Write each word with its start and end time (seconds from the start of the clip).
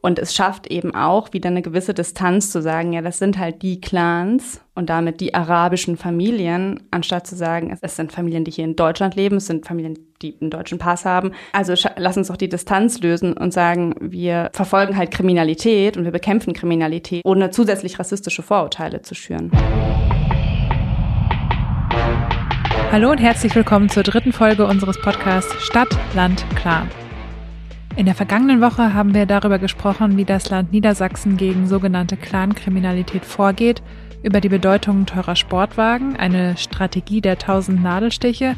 Und 0.00 0.18
es 0.18 0.34
schafft 0.34 0.68
eben 0.68 0.94
auch 0.94 1.32
wieder 1.32 1.48
eine 1.48 1.62
gewisse 1.62 1.92
Distanz 1.92 2.50
zu 2.52 2.62
sagen, 2.62 2.92
ja, 2.92 3.02
das 3.02 3.18
sind 3.18 3.38
halt 3.38 3.62
die 3.62 3.80
Clans 3.80 4.60
und 4.74 4.90
damit 4.90 5.20
die 5.20 5.34
arabischen 5.34 5.96
Familien, 5.96 6.82
anstatt 6.90 7.26
zu 7.26 7.34
sagen, 7.34 7.76
es 7.80 7.96
sind 7.96 8.12
Familien, 8.12 8.44
die 8.44 8.52
hier 8.52 8.64
in 8.64 8.76
Deutschland 8.76 9.16
leben, 9.16 9.36
es 9.36 9.46
sind 9.46 9.66
Familien, 9.66 9.98
die 10.22 10.36
einen 10.40 10.50
deutschen 10.50 10.78
Pass 10.78 11.04
haben. 11.04 11.32
Also 11.52 11.74
lass 11.96 12.16
uns 12.16 12.28
doch 12.28 12.36
die 12.36 12.48
Distanz 12.48 13.00
lösen 13.00 13.32
und 13.32 13.52
sagen, 13.52 13.94
wir 14.00 14.50
verfolgen 14.52 14.96
halt 14.96 15.10
Kriminalität 15.10 15.96
und 15.96 16.04
wir 16.04 16.12
bekämpfen 16.12 16.52
Kriminalität, 16.52 17.22
ohne 17.24 17.50
zusätzlich 17.50 17.98
rassistische 17.98 18.42
Vorurteile 18.42 19.02
zu 19.02 19.14
schüren. 19.14 19.50
Hallo 22.92 23.10
und 23.10 23.18
herzlich 23.18 23.54
willkommen 23.54 23.88
zur 23.88 24.02
dritten 24.04 24.32
Folge 24.32 24.66
unseres 24.66 24.98
Podcasts 25.00 25.52
Stadt, 25.62 25.88
Land, 26.14 26.44
Clan. 26.54 26.88
In 27.98 28.06
der 28.06 28.14
vergangenen 28.14 28.60
Woche 28.60 28.94
haben 28.94 29.12
wir 29.12 29.26
darüber 29.26 29.58
gesprochen, 29.58 30.16
wie 30.16 30.24
das 30.24 30.50
Land 30.50 30.70
Niedersachsen 30.70 31.36
gegen 31.36 31.66
sogenannte 31.66 32.16
Clankriminalität 32.16 33.24
vorgeht, 33.24 33.82
über 34.22 34.40
die 34.40 34.48
Bedeutung 34.48 35.04
teurer 35.04 35.34
Sportwagen, 35.34 36.14
eine 36.14 36.56
Strategie 36.56 37.20
der 37.20 37.38
tausend 37.38 37.82
Nadelstiche 37.82 38.54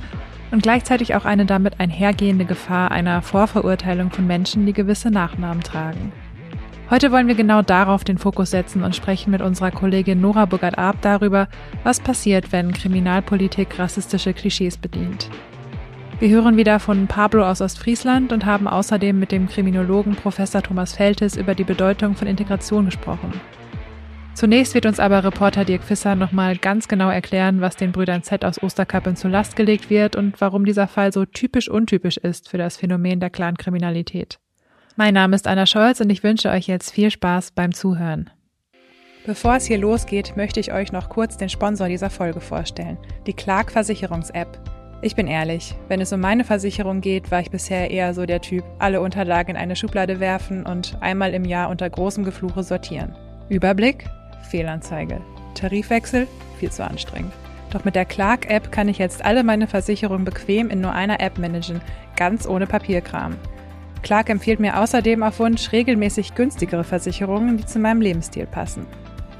und 0.50 0.62
gleichzeitig 0.62 1.14
auch 1.14 1.24
eine 1.24 1.46
damit 1.46 1.80
einhergehende 1.80 2.44
Gefahr 2.44 2.90
einer 2.90 3.22
Vorverurteilung 3.22 4.10
von 4.10 4.26
Menschen, 4.26 4.66
die 4.66 4.74
gewisse 4.74 5.10
Nachnamen 5.10 5.62
tragen. 5.62 6.12
Heute 6.90 7.10
wollen 7.10 7.26
wir 7.26 7.34
genau 7.34 7.62
darauf 7.62 8.04
den 8.04 8.18
Fokus 8.18 8.50
setzen 8.50 8.84
und 8.84 8.94
sprechen 8.94 9.30
mit 9.30 9.40
unserer 9.40 9.70
Kollegin 9.70 10.20
Nora 10.20 10.44
Burgert-Arp 10.44 11.00
darüber, 11.00 11.48
was 11.82 11.98
passiert, 11.98 12.52
wenn 12.52 12.72
Kriminalpolitik 12.72 13.78
rassistische 13.78 14.34
Klischees 14.34 14.76
bedient. 14.76 15.30
Wir 16.20 16.28
hören 16.28 16.58
wieder 16.58 16.80
von 16.80 17.06
Pablo 17.06 17.48
aus 17.48 17.62
Ostfriesland 17.62 18.30
und 18.30 18.44
haben 18.44 18.68
außerdem 18.68 19.18
mit 19.18 19.32
dem 19.32 19.48
Kriminologen 19.48 20.16
Professor 20.16 20.62
Thomas 20.62 20.92
Feltes 20.92 21.34
über 21.34 21.54
die 21.54 21.64
Bedeutung 21.64 22.14
von 22.14 22.28
Integration 22.28 22.84
gesprochen. 22.84 23.40
Zunächst 24.34 24.74
wird 24.74 24.84
uns 24.84 25.00
aber 25.00 25.24
Reporter 25.24 25.64
Dirk 25.64 25.82
Fisser 25.82 26.16
nochmal 26.16 26.58
ganz 26.58 26.88
genau 26.88 27.08
erklären, 27.08 27.62
was 27.62 27.76
den 27.76 27.92
Brüdern 27.92 28.22
Z 28.22 28.44
aus 28.44 28.62
Osterkappeln 28.62 29.16
zur 29.16 29.30
Last 29.30 29.56
gelegt 29.56 29.88
wird 29.88 30.14
und 30.14 30.38
warum 30.42 30.66
dieser 30.66 30.88
Fall 30.88 31.10
so 31.10 31.24
typisch 31.24 31.70
untypisch 31.70 32.18
ist 32.18 32.50
für 32.50 32.58
das 32.58 32.76
Phänomen 32.76 33.18
der 33.18 33.30
Clankriminalität. 33.30 34.38
Mein 34.96 35.14
Name 35.14 35.36
ist 35.36 35.46
Anna 35.46 35.64
Scholz 35.64 36.02
und 36.02 36.10
ich 36.10 36.22
wünsche 36.22 36.50
euch 36.50 36.66
jetzt 36.66 36.90
viel 36.90 37.10
Spaß 37.10 37.52
beim 37.52 37.72
Zuhören. 37.72 38.28
Bevor 39.24 39.56
es 39.56 39.64
hier 39.64 39.78
losgeht, 39.78 40.36
möchte 40.36 40.60
ich 40.60 40.70
euch 40.70 40.92
noch 40.92 41.08
kurz 41.08 41.38
den 41.38 41.48
Sponsor 41.48 41.88
dieser 41.88 42.10
Folge 42.10 42.42
vorstellen, 42.42 42.98
die 43.26 43.32
Clark 43.32 43.72
Versicherungs-App. 43.72 44.79
Ich 45.02 45.16
bin 45.16 45.28
ehrlich, 45.28 45.74
wenn 45.88 46.02
es 46.02 46.12
um 46.12 46.20
meine 46.20 46.44
Versicherung 46.44 47.00
geht, 47.00 47.30
war 47.30 47.40
ich 47.40 47.50
bisher 47.50 47.90
eher 47.90 48.12
so 48.12 48.26
der 48.26 48.42
Typ, 48.42 48.64
alle 48.78 49.00
Unterlagen 49.00 49.52
in 49.52 49.56
eine 49.56 49.74
Schublade 49.74 50.20
werfen 50.20 50.66
und 50.66 50.98
einmal 51.00 51.32
im 51.32 51.46
Jahr 51.46 51.70
unter 51.70 51.88
großem 51.88 52.22
Gefluche 52.22 52.62
sortieren. 52.62 53.16
Überblick? 53.48 54.04
Fehlanzeige. 54.50 55.22
Tarifwechsel? 55.54 56.26
Viel 56.58 56.70
zu 56.70 56.84
anstrengend. 56.84 57.32
Doch 57.70 57.86
mit 57.86 57.94
der 57.94 58.04
Clark-App 58.04 58.72
kann 58.72 58.90
ich 58.90 58.98
jetzt 58.98 59.24
alle 59.24 59.42
meine 59.42 59.68
Versicherungen 59.68 60.26
bequem 60.26 60.68
in 60.68 60.82
nur 60.82 60.92
einer 60.92 61.20
App 61.20 61.38
managen, 61.38 61.80
ganz 62.16 62.46
ohne 62.46 62.66
Papierkram. 62.66 63.36
Clark 64.02 64.28
empfiehlt 64.28 64.60
mir 64.60 64.78
außerdem 64.80 65.22
auf 65.22 65.38
Wunsch 65.38 65.72
regelmäßig 65.72 66.34
günstigere 66.34 66.84
Versicherungen, 66.84 67.56
die 67.56 67.64
zu 67.64 67.78
meinem 67.78 68.02
Lebensstil 68.02 68.46
passen. 68.46 68.86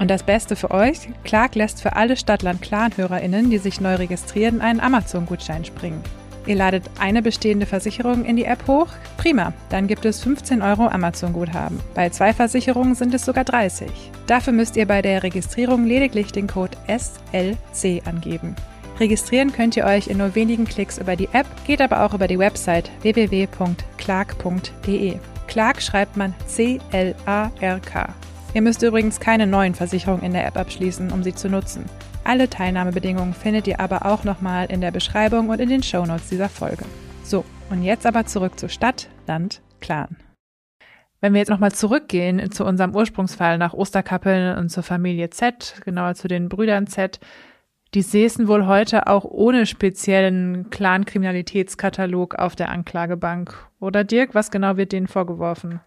Und 0.01 0.09
das 0.09 0.23
Beste 0.23 0.55
für 0.55 0.71
euch, 0.71 0.97
Clark 1.23 1.53
lässt 1.53 1.79
für 1.79 1.95
alle 1.95 2.17
Stadtland-Clan-HörerInnen, 2.17 3.51
die 3.51 3.59
sich 3.59 3.79
neu 3.79 3.93
registrieren, 3.93 4.59
einen 4.59 4.79
Amazon-Gutschein 4.79 5.63
springen. 5.63 6.01
Ihr 6.47 6.55
ladet 6.55 6.85
eine 6.99 7.21
bestehende 7.21 7.67
Versicherung 7.67 8.25
in 8.25 8.35
die 8.35 8.45
App 8.45 8.67
hoch? 8.67 8.87
Prima, 9.17 9.53
dann 9.69 9.85
gibt 9.85 10.03
es 10.05 10.23
15 10.23 10.63
Euro 10.63 10.87
Amazon-Guthaben. 10.87 11.79
Bei 11.93 12.09
zwei 12.09 12.33
Versicherungen 12.33 12.95
sind 12.95 13.13
es 13.13 13.25
sogar 13.25 13.43
30. 13.43 13.91
Dafür 14.25 14.53
müsst 14.53 14.75
ihr 14.75 14.87
bei 14.87 15.03
der 15.03 15.21
Registrierung 15.21 15.85
lediglich 15.85 16.31
den 16.31 16.47
Code 16.47 16.75
SLC 16.87 18.01
angeben. 18.07 18.55
Registrieren 18.99 19.53
könnt 19.53 19.77
ihr 19.77 19.85
euch 19.85 20.07
in 20.07 20.17
nur 20.17 20.33
wenigen 20.33 20.65
Klicks 20.65 20.97
über 20.97 21.15
die 21.15 21.29
App, 21.31 21.45
geht 21.67 21.79
aber 21.79 22.03
auch 22.03 22.15
über 22.15 22.27
die 22.27 22.39
Website 22.39 22.89
www.clark.de. 23.03 23.59
Clark 25.47 25.79
schreibt 25.79 26.17
man 26.17 26.33
C-L-A-R-K. 26.47 28.15
Ihr 28.53 28.61
müsst 28.61 28.83
übrigens 28.83 29.21
keine 29.21 29.47
neuen 29.47 29.75
Versicherungen 29.75 30.25
in 30.25 30.33
der 30.33 30.45
App 30.45 30.57
abschließen, 30.57 31.11
um 31.11 31.23
sie 31.23 31.33
zu 31.33 31.49
nutzen. 31.49 31.85
Alle 32.25 32.49
Teilnahmebedingungen 32.49 33.33
findet 33.33 33.65
ihr 33.65 33.79
aber 33.79 34.05
auch 34.05 34.25
nochmal 34.25 34.65
in 34.69 34.81
der 34.81 34.91
Beschreibung 34.91 35.47
und 35.47 35.61
in 35.61 35.69
den 35.69 35.81
Shownotes 35.81 36.27
dieser 36.27 36.49
Folge. 36.49 36.83
So, 37.23 37.45
und 37.69 37.81
jetzt 37.81 38.05
aber 38.05 38.25
zurück 38.25 38.59
zu 38.59 38.67
Stadt, 38.67 39.07
Land, 39.25 39.61
Clan. 39.79 40.17
Wenn 41.21 41.31
wir 41.31 41.39
jetzt 41.39 41.49
nochmal 41.49 41.71
zurückgehen 41.71 42.51
zu 42.51 42.65
unserem 42.65 42.93
Ursprungsfall 42.93 43.57
nach 43.57 43.73
Osterkappeln 43.73 44.57
und 44.57 44.67
zur 44.67 44.83
Familie 44.83 45.29
Z, 45.29 45.75
genauer 45.85 46.15
zu 46.15 46.27
den 46.27 46.49
Brüdern 46.49 46.87
Z, 46.87 47.21
die 47.93 48.01
säßen 48.01 48.49
wohl 48.49 48.67
heute 48.67 49.07
auch 49.07 49.23
ohne 49.23 49.65
speziellen 49.65 50.69
Clan-Kriminalitätskatalog 50.69 52.35
auf 52.35 52.57
der 52.57 52.69
Anklagebank. 52.69 53.67
Oder 53.79 54.03
Dirk, 54.03 54.35
was 54.35 54.51
genau 54.51 54.75
wird 54.75 54.91
denen 54.91 55.07
vorgeworfen? 55.07 55.79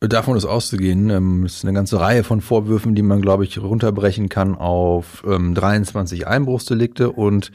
Davon 0.00 0.34
ist 0.34 0.46
auszugehen. 0.46 1.10
Ähm, 1.10 1.44
es 1.44 1.56
ist 1.56 1.64
eine 1.64 1.74
ganze 1.74 2.00
Reihe 2.00 2.24
von 2.24 2.40
Vorwürfen, 2.40 2.94
die 2.94 3.02
man, 3.02 3.20
glaube 3.20 3.44
ich, 3.44 3.60
runterbrechen 3.60 4.30
kann 4.30 4.54
auf 4.54 5.22
ähm, 5.26 5.54
23 5.54 6.26
Einbruchsdelikte 6.26 7.12
und 7.12 7.52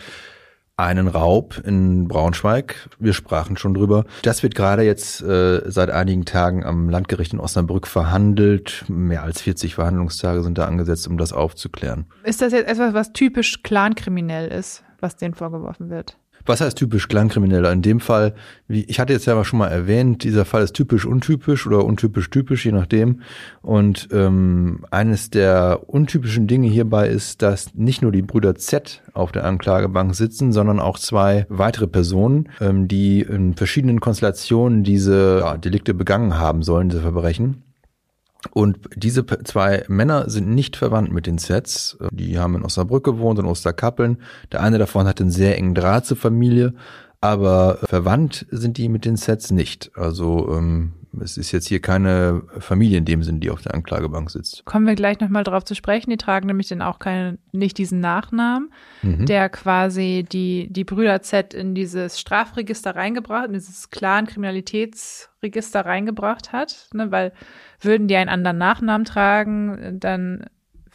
einen 0.77 1.07
Raub 1.07 1.59
in 1.65 2.07
Braunschweig. 2.07 2.89
Wir 2.99 3.13
sprachen 3.13 3.57
schon 3.57 3.73
drüber. 3.73 4.05
Das 4.21 4.43
wird 4.43 4.53
gerade 4.53 4.83
jetzt 4.83 5.21
äh, 5.21 5.61
seit 5.65 5.89
einigen 5.89 6.25
Tagen 6.25 6.63
am 6.63 6.89
Landgericht 6.89 7.33
in 7.33 7.39
Osnabrück 7.39 7.87
verhandelt. 7.87 8.85
Mehr 8.89 9.23
als 9.23 9.41
40 9.41 9.73
Verhandlungstage 9.73 10.43
sind 10.43 10.59
da 10.59 10.65
angesetzt, 10.65 11.07
um 11.07 11.17
das 11.17 11.33
aufzuklären. 11.33 12.05
Ist 12.23 12.43
das 12.43 12.53
jetzt 12.53 12.69
etwas, 12.69 12.93
was 12.93 13.11
typisch 13.13 13.63
clankriminell 13.63 14.49
ist, 14.49 14.83
was 14.99 15.15
denen 15.15 15.33
vorgeworfen 15.33 15.89
wird? 15.89 16.17
Was 16.45 16.61
heißt 16.61 16.77
typisch 16.77 17.07
Kleinkrimineller? 17.07 17.71
In 17.71 17.81
dem 17.81 17.99
Fall, 17.99 18.33
wie 18.67 18.83
ich 18.83 18.99
hatte 18.99 19.13
jetzt 19.13 19.25
ja 19.25 19.43
schon 19.43 19.59
mal 19.59 19.67
erwähnt, 19.67 20.23
dieser 20.23 20.45
Fall 20.45 20.63
ist 20.63 20.73
typisch 20.73 21.05
untypisch 21.05 21.65
oder 21.65 21.83
untypisch 21.83 22.29
typisch, 22.29 22.65
je 22.65 22.71
nachdem. 22.71 23.21
Und 23.61 24.09
ähm, 24.11 24.85
eines 24.91 25.29
der 25.31 25.81
untypischen 25.87 26.47
Dinge 26.47 26.67
hierbei 26.67 27.09
ist, 27.09 27.41
dass 27.41 27.73
nicht 27.73 28.01
nur 28.01 28.11
die 28.11 28.21
Brüder 28.21 28.55
Z 28.55 29.01
auf 29.13 29.31
der 29.31 29.45
Anklagebank 29.45 30.13
sitzen, 30.15 30.53
sondern 30.53 30.79
auch 30.79 30.99
zwei 30.99 31.45
weitere 31.49 31.87
Personen, 31.87 32.49
ähm, 32.61 32.87
die 32.87 33.21
in 33.21 33.55
verschiedenen 33.55 33.99
Konstellationen 33.99 34.83
diese 34.83 35.39
ja, 35.39 35.57
Delikte 35.57 35.93
begangen 35.93 36.37
haben 36.37 36.61
sollen, 36.61 36.89
diese 36.89 37.01
Verbrechen. 37.01 37.63
Und 38.51 38.77
diese 38.95 39.25
zwei 39.25 39.83
Männer 39.87 40.29
sind 40.29 40.49
nicht 40.49 40.75
verwandt 40.75 41.11
mit 41.11 41.25
den 41.25 41.37
Sets. 41.37 41.97
Die 42.11 42.37
haben 42.39 42.55
in 42.55 42.63
Osnabrück 42.63 43.03
gewohnt, 43.03 43.39
in 43.39 43.45
Osterkappeln. 43.45 44.17
Der 44.51 44.61
eine 44.61 44.77
davon 44.77 45.07
hat 45.07 45.19
einen 45.19 45.31
sehr 45.31 45.57
engen 45.57 45.75
Draht 45.75 46.05
zur 46.05 46.17
Familie, 46.17 46.73
aber 47.21 47.79
verwandt 47.83 48.45
sind 48.51 48.77
die 48.77 48.89
mit 48.89 49.05
den 49.05 49.15
Sets 49.17 49.51
nicht. 49.51 49.91
Also 49.95 50.49
ähm, 50.55 50.93
es 51.21 51.37
ist 51.37 51.51
jetzt 51.51 51.67
hier 51.67 51.81
keine 51.81 52.43
Familie 52.59 52.97
in 52.97 53.05
dem 53.05 53.23
Sinn, 53.23 53.39
die 53.39 53.49
auf 53.49 53.61
der 53.61 53.73
Anklagebank 53.73 54.29
sitzt. 54.29 54.65
Kommen 54.65 54.85
wir 54.87 54.95
gleich 54.95 55.19
nochmal 55.19 55.43
drauf 55.43 55.63
zu 55.63 55.75
sprechen. 55.75 56.09
Die 56.09 56.17
tragen 56.17 56.47
nämlich 56.47 56.67
dann 56.67 56.81
auch 56.81 56.99
keine, 56.99 57.37
nicht 57.51 57.77
diesen 57.77 57.99
Nachnamen, 57.99 58.71
mhm. 59.01 59.25
der 59.25 59.49
quasi 59.49 60.25
die, 60.29 60.67
die 60.71 60.83
Brüder 60.83 61.21
Z 61.21 61.53
in 61.53 61.75
dieses 61.75 62.19
Strafregister 62.19 62.95
reingebracht, 62.95 63.47
in 63.47 63.53
dieses 63.53 63.89
klaren 63.89 64.27
Kriminalitätsregister 64.27 65.85
reingebracht 65.85 66.53
hat, 66.53 66.89
ne, 66.93 67.11
weil 67.11 67.33
würden 67.81 68.07
die 68.07 68.15
einen 68.15 68.29
anderen 68.29 68.57
Nachnamen 68.57 69.05
tragen, 69.05 69.99
dann 69.99 70.45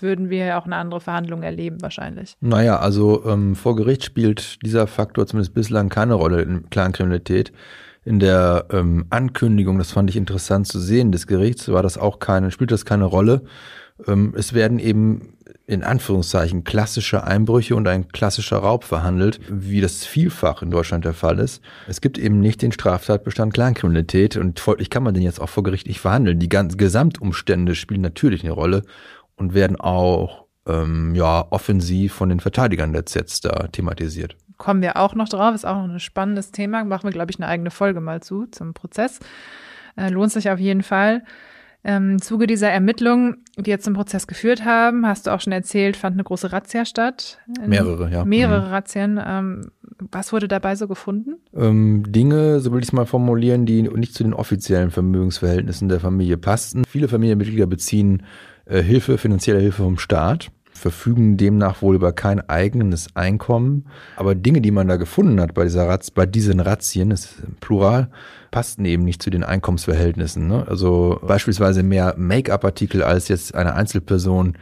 würden 0.03 0.31
wir 0.31 0.47
ja 0.47 0.59
auch 0.59 0.65
eine 0.65 0.77
andere 0.77 1.01
Verhandlung 1.01 1.43
erleben 1.43 1.83
wahrscheinlich. 1.83 2.37
Naja, 2.41 2.79
also 2.79 3.25
ähm, 3.27 3.55
vor 3.55 3.77
Gericht 3.77 4.05
spielt 4.05 4.63
dieser 4.65 4.87
Faktor 4.87 5.27
zumindest 5.27 5.55
bislang 5.55 5.89
keine 5.89 6.15
Rolle 6.15 6.43
in 6.43 6.71
Clankriminalität. 6.71 7.53
In 8.05 8.19
der 8.19 8.67
ähm, 8.71 9.07
Ankündigung, 9.11 9.79
das 9.79 9.93
fand 9.93 10.09
ich 10.09 10.17
interessant 10.17 10.67
zu 10.67 10.79
sehen, 10.79 11.13
des 11.13 11.27
Gerichts 11.27 11.69
war 11.69 11.83
das 11.83 11.99
auch 11.99 12.19
keine, 12.19 12.51
spielt 12.51 12.73
das 12.73 12.85
keine 12.85 13.05
Rolle. 13.05 13.43
Ähm, 14.07 14.35
es 14.37 14.55
werden 14.55 14.79
eben 14.79 15.35
in 15.67 15.85
Anführungszeichen 15.85 16.65
klassische 16.65 17.23
Einbrüche 17.25 17.77
und 17.77 17.87
ein 17.87 18.09
klassischer 18.09 18.57
Raub 18.57 18.83
verhandelt, 18.83 19.39
wie 19.49 19.81
das 19.81 20.05
vielfach 20.05 20.63
in 20.63 20.71
Deutschland 20.71 21.05
der 21.05 21.15
Fall 21.15 21.39
ist. 21.39 21.63
Es 21.87 22.01
gibt 22.01 22.19
eben 22.19 22.41
nicht 22.41 22.63
den 22.63 22.73
Straftatbestand 22.73 23.55
Kleinkriminalität 23.55 24.37
und 24.37 24.59
folglich 24.59 24.91
kann 24.91 25.05
man 25.05 25.15
den 25.15 25.23
jetzt 25.23 25.41
auch 25.41 25.49
vor 25.49 25.63
Gericht 25.63 25.87
nicht 25.87 26.01
verhandeln. 26.01 26.41
Die 26.41 26.49
ganzen 26.49 26.77
Gesamtumstände 26.77 27.77
spielen 27.77 28.01
natürlich 28.01 28.43
eine 28.43 28.53
Rolle 28.53 28.83
und 29.37 29.55
werden 29.55 29.77
auch 29.79 30.47
ähm, 30.67 31.15
ja 31.15 31.47
offensiv 31.51 32.15
von 32.15 32.31
den 32.31 32.41
Verteidigern 32.41 32.93
der 32.93 33.07
ZETS 33.07 33.41
da 33.41 33.69
thematisiert. 33.69 34.37
Kommen 34.61 34.83
wir 34.83 34.99
auch 34.99 35.15
noch 35.15 35.27
drauf, 35.31 35.55
ist 35.55 35.65
auch 35.67 35.75
noch 35.87 35.95
ein 35.95 36.01
spannendes 36.01 36.51
Thema. 36.53 36.85
Machen 36.85 37.05
wir, 37.05 37.13
glaube 37.13 37.31
ich, 37.31 37.39
eine 37.39 37.49
eigene 37.49 37.71
Folge 37.71 38.03
mal 38.03 38.21
zu, 38.23 38.45
zum 38.45 38.75
Prozess. 38.75 39.19
Äh, 39.97 40.11
lohnt 40.11 40.33
sich 40.33 40.51
auf 40.51 40.59
jeden 40.59 40.83
Fall. 40.83 41.23
Ähm, 41.83 42.11
Im 42.11 42.21
Zuge 42.23 42.47
dieser 42.47 42.69
Ermittlungen, 42.69 43.39
die 43.57 43.71
jetzt 43.71 43.85
zum 43.87 43.95
Prozess 43.95 44.27
geführt 44.27 44.67
haben, 44.67 45.07
hast 45.07 45.27
du 45.27 45.31
auch 45.31 45.41
schon 45.41 45.55
erzählt, 45.55 45.97
fand 45.97 46.13
eine 46.15 46.25
große 46.25 46.53
Razzia 46.53 46.85
statt. 46.85 47.39
Mehrere, 47.67 48.11
ja. 48.11 48.23
Mehrere 48.27 48.67
Mhm. 48.67 48.73
Razzien. 48.73 49.21
Ähm, 49.27 49.71
was 50.13 50.31
wurde 50.35 50.47
dabei 50.47 50.77
so 50.77 50.89
gefunden? 50.89 51.37
Ähm, 51.57 52.05
Dinge, 52.13 52.61
so 52.61 52.71
will 52.71 52.81
ich 52.81 52.89
es 52.89 52.93
mal 52.93 53.07
formulieren, 53.07 53.65
die 53.65 53.81
nicht 53.81 54.13
zu 54.13 54.25
den 54.25 54.35
offiziellen 54.35 54.91
Vermögensverhältnissen 54.91 55.89
der 55.89 56.01
Familie 56.01 56.37
passten. 56.37 56.85
Viele 56.87 57.09
Familienmitglieder 57.09 57.67
beziehen 57.67 58.25
äh, 58.67 58.83
Hilfe, 58.83 59.17
finanzielle 59.17 59.61
Hilfe 59.61 59.83
vom 59.83 59.97
Staat, 59.99 60.51
verfügen 60.81 61.37
demnach 61.37 61.83
wohl 61.83 61.95
über 61.95 62.13
kein 62.13 62.41
eigenes 62.49 63.15
Einkommen. 63.15 63.87
Aber 64.17 64.35
Dinge, 64.35 64.61
die 64.61 64.71
man 64.71 64.89
da 64.89 64.97
gefunden 64.97 65.41
hat 65.41 65.55
bei 65.55 65.65
dieser 65.65 65.87
Ratz, 65.87 66.11
bei 66.11 66.27
diesen 66.27 66.59
Razzien, 66.61 67.11
das 67.11 67.27
ist 67.27 67.61
plural, 67.61 68.11
passten 68.51 68.85
eben 68.85 69.05
nicht 69.05 69.23
zu 69.23 69.31
den 69.31 69.45
Einkommensverhältnissen. 69.45 70.49
Ne? 70.49 70.67
Also 70.67 71.21
beispielsweise 71.23 71.83
mehr 71.83 72.15
Make-up-Artikel 72.17 73.03
als 73.03 73.29
jetzt 73.29 73.55
eine 73.55 73.75
Einzelperson 73.75 74.55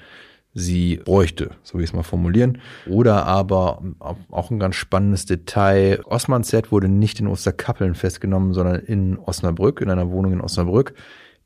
sie 0.54 1.00
bräuchte, 1.04 1.50
so 1.62 1.74
will 1.74 1.84
ich 1.84 1.90
es 1.90 1.94
mal 1.94 2.02
formulieren. 2.02 2.58
Oder 2.88 3.26
aber 3.26 3.82
auch 4.30 4.50
ein 4.50 4.58
ganz 4.58 4.74
spannendes 4.74 5.24
Detail. 5.24 6.00
Osman 6.04 6.42
Z 6.42 6.72
wurde 6.72 6.88
nicht 6.88 7.20
in 7.20 7.28
Osterkappeln 7.28 7.94
festgenommen, 7.94 8.54
sondern 8.54 8.76
in 8.80 9.18
Osnabrück, 9.18 9.80
in 9.80 9.90
einer 9.90 10.10
Wohnung 10.10 10.32
in 10.32 10.40
Osnabrück 10.40 10.94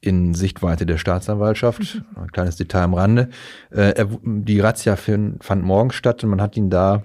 in 0.02 0.34
Sichtweite 0.34 0.84
der 0.84 0.98
Staatsanwaltschaft. 0.98 2.02
Ein 2.16 2.32
kleines 2.32 2.56
Detail 2.56 2.82
am 2.82 2.94
Rande. 2.94 3.30
Äh, 3.70 3.92
er, 3.92 4.08
die 4.22 4.60
Razzia 4.60 4.96
fand 4.96 5.62
morgen 5.62 5.92
statt 5.92 6.22
und 6.24 6.30
man 6.30 6.42
hat 6.42 6.56
ihn 6.56 6.68
da 6.68 7.04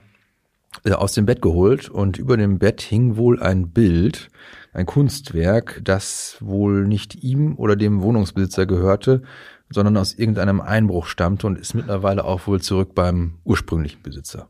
äh, 0.84 0.92
aus 0.92 1.14
dem 1.14 1.26
Bett 1.26 1.42
geholt 1.42 1.90
und 1.90 2.18
über 2.18 2.38
dem 2.38 2.58
Bett 2.58 2.82
hing 2.82 3.16
wohl 3.16 3.42
ein 3.42 3.70
Bild, 3.70 4.30
ein 4.74 4.88
Kunstwerk, 4.88 5.80
das 5.84 6.38
wohl 6.40 6.88
nicht 6.88 7.24
ihm 7.24 7.56
oder 7.56 7.76
dem 7.76 8.02
Wohnungsbesitzer 8.02 8.66
gehörte, 8.66 9.22
sondern 9.70 9.96
aus 9.96 10.16
irgendeinem 10.16 10.60
Einbruch 10.60 11.06
stammte 11.06 11.46
und 11.46 11.60
ist 11.60 11.76
mittlerweile 11.76 12.26
auch 12.26 12.48
wohl 12.48 12.62
zurück 12.62 12.96
beim 12.96 13.36
ursprünglichen 13.44 14.02
Besitzer. 14.02 14.50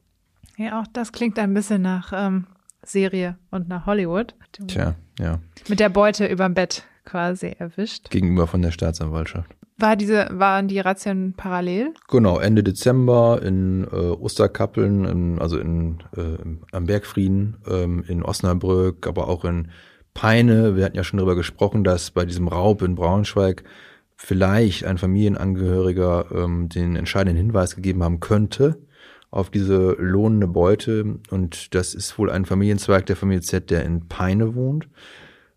Ja, 0.57 0.79
auch 0.79 0.88
das 0.93 1.11
klingt 1.11 1.38
ein 1.38 1.53
bisschen 1.53 1.81
nach 1.81 2.13
ähm, 2.15 2.47
Serie 2.81 3.38
und 3.51 3.67
nach 3.67 3.85
Hollywood. 3.85 4.35
Tja, 4.67 4.95
ja. 5.19 5.39
Mit 5.67 5.81
der 5.81 5.89
Beute 5.89 6.27
überm 6.27 6.53
Bett 6.53 6.85
quasi 7.07 7.56
erwischt. 7.57 8.09
Gegenüber 8.09 8.45
von 8.45 8.62
der 8.62 8.71
Staatsanwaltschaft. 8.71 9.56
War 9.80 9.95
diese, 9.95 10.27
waren 10.31 10.68
die 10.68 10.80
Razzien 10.80 11.33
parallel? 11.38 11.94
Genau, 12.09 12.39
Ende 12.39 12.63
Dezember 12.63 13.42
in 13.44 13.86
äh, 13.86 13.95
Osterkappeln, 13.95 15.06
in, 15.06 15.39
also 15.39 15.59
in, 15.59 16.00
äh, 16.15 16.38
am 16.71 16.86
Bergfrieden, 16.86 17.57
ähm, 17.69 18.04
in 18.07 18.24
Osnabrück, 18.24 19.07
aber 19.07 19.27
auch 19.27 19.45
in 19.45 19.69
Peine. 20.13 20.75
Wir 20.75 20.83
hatten 20.83 20.98
ja 20.98 21.04
schon 21.04 21.18
darüber 21.18 21.36
gesprochen, 21.36 21.83
dass 21.83 22.12
bei 22.12 22.25
diesem 22.25 22.48
Raub 22.48 22.81
in 22.81 22.95
Braunschweig 22.95 23.63
vielleicht 24.15 24.83
ein 24.83 24.98
Familienangehöriger 24.98 26.25
ähm, 26.33 26.69
den 26.69 26.95
entscheidenden 26.95 27.38
Hinweis 27.38 27.75
gegeben 27.75 28.03
haben 28.03 28.19
könnte 28.19 28.77
auf 29.30 29.50
diese 29.50 29.95
lohnende 30.00 30.48
Beute. 30.48 31.19
Und 31.30 31.75
das 31.75 31.94
ist 31.94 32.18
wohl 32.18 32.31
ein 32.31 32.45
Familienzweig 32.45 33.06
der 33.06 33.15
Familie 33.15 33.42
Z, 33.42 33.69
der 33.69 33.83
in 33.83 34.07
Peine 34.07 34.56
wohnt. 34.56 34.88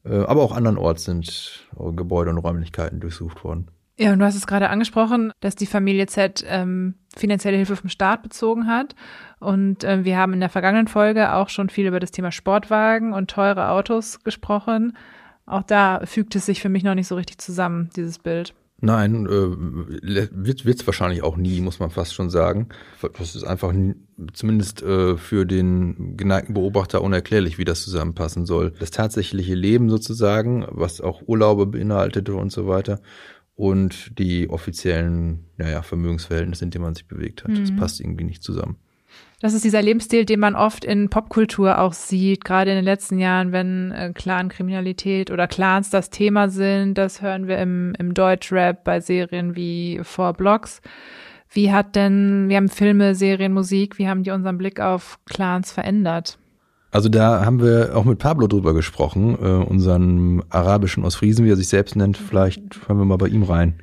Äh, 0.05 0.25
aber 0.25 0.43
auch 0.43 0.53
andernorts 0.53 1.05
sind 1.05 1.69
Gebäude 1.77 2.31
und 2.31 2.39
Räumlichkeiten 2.39 3.01
durchsucht 3.01 3.45
worden. 3.45 3.71
Ja, 3.99 4.15
und 4.15 4.19
du 4.19 4.25
hast 4.25 4.35
es 4.35 4.47
gerade 4.47 4.71
angesprochen, 4.71 5.31
dass 5.41 5.57
die 5.57 5.67
Familie 5.67 6.07
Z 6.07 6.43
ähm, 6.49 6.95
finanzielle 7.15 7.59
Hilfe 7.59 7.77
vom 7.77 7.91
Staat 7.91 8.23
bezogen 8.23 8.67
hat. 8.67 8.95
Und 9.41 9.85
äh, 9.85 10.05
wir 10.05 10.17
haben 10.17 10.33
in 10.33 10.41
der 10.41 10.49
vergangenen 10.49 10.89
Folge 10.89 11.35
auch 11.35 11.51
schon 11.51 11.69
viel 11.69 11.87
über 11.87 12.01
das 12.01 12.11
Thema 12.11 12.33
Sportwagen 12.33 13.13
und 13.13 13.31
teure 13.31 13.69
Autos 13.69 14.25
gesprochen. 14.25 14.97
Auch 15.45 15.65
da 15.65 16.01
fügt 16.07 16.35
es 16.35 16.47
sich 16.47 16.63
für 16.63 16.71
mich 16.71 16.83
noch 16.83 16.95
nicht 16.95 17.09
so 17.09 17.15
richtig 17.15 17.39
zusammen, 17.39 17.91
dieses 17.95 18.19
Bild. 18.19 18.55
Nein, 18.83 19.27
äh, 19.27 20.29
wird 20.33 20.65
es 20.65 20.87
wahrscheinlich 20.87 21.23
auch 21.23 21.37
nie, 21.37 21.61
muss 21.61 21.81
man 21.81 21.91
fast 21.91 22.15
schon 22.15 22.31
sagen. 22.31 22.69
Das 23.19 23.35
ist 23.35 23.45
einfach 23.45 23.75
zumindest 24.33 24.83
äh, 24.83 25.19
für 25.19 25.45
den 25.45 26.17
geneigten 26.17 26.55
Beobachter 26.55 27.03
unerklärlich, 27.03 27.59
wie 27.59 27.65
das 27.65 27.83
zusammenpassen 27.83 28.47
soll. 28.47 28.73
Das 28.79 28.91
tatsächliche 28.91 29.55
Leben 29.55 29.91
sozusagen, 29.91 30.67
was 30.71 31.01
auch 31.01 31.23
Urlaube 31.27 31.67
beinhaltete 31.67 32.35
und 32.35 32.53
so 32.53 32.67
weiter 32.67 33.01
und 33.55 34.19
die 34.19 34.49
offiziellen 34.49 35.45
naja, 35.59 35.83
Vermögensverhältnisse, 35.83 36.65
in 36.65 36.71
denen 36.71 36.85
man 36.85 36.95
sich 36.95 37.07
bewegt 37.07 37.45
hat. 37.45 37.51
Mhm. 37.51 37.61
Das 37.61 37.77
passt 37.77 38.01
irgendwie 38.01 38.25
nicht 38.25 38.43
zusammen. 38.43 38.77
Das 39.41 39.55
ist 39.55 39.65
dieser 39.65 39.81
Lebensstil, 39.81 40.27
den 40.27 40.39
man 40.39 40.55
oft 40.55 40.85
in 40.85 41.09
Popkultur 41.09 41.79
auch 41.79 41.95
sieht, 41.95 42.45
gerade 42.45 42.73
in 42.73 42.77
den 42.77 42.85
letzten 42.85 43.19
Jahren, 43.19 43.53
wenn 43.53 43.91
äh, 43.91 44.13
Clan-Kriminalität 44.13 45.31
oder 45.31 45.49
Clans 45.49 45.89
das 45.89 46.11
Thema 46.11 46.51
sind. 46.51 46.99
Das 46.99 47.23
hören 47.23 47.49
wir 47.49 47.57
im, 47.57 47.95
im 47.99 48.13
Deutschrap 48.13 48.85
bei 48.85 49.01
Serien 49.01 49.57
wie 49.57 50.01
Four 50.03 50.35
Blocks. 50.35 50.83
Wie 51.49 51.73
hat 51.73 51.97
denn, 51.97 52.51
wir 52.51 52.59
haben 52.59 52.69
Filme, 52.69 53.15
Serien, 53.15 53.55
Musik, 53.55 53.99
wie 53.99 54.09
haben 54.09 54.25
die 54.25 54.31
unseren 54.31 54.59
Blick 54.59 54.79
auf 54.79 55.19
Clans 55.25 55.73
verändert? 55.73 56.39
Also 56.91 57.09
da 57.09 57.43
haben 57.43 57.63
wir 57.63 57.97
auch 57.97 58.05
mit 58.05 58.19
Pablo 58.19 58.47
drüber 58.47 58.75
gesprochen, 58.75 59.39
äh, 59.41 59.65
unseren 59.65 60.43
arabischen 60.51 61.03
Ostfriesen, 61.03 61.47
wie 61.47 61.51
er 61.51 61.57
sich 61.57 61.69
selbst 61.69 61.97
nennt. 61.97 62.19
Vielleicht 62.19 62.61
hören 62.87 62.99
wir 62.99 63.07
mal 63.07 63.17
bei 63.17 63.29
ihm 63.29 63.45
rein 63.45 63.81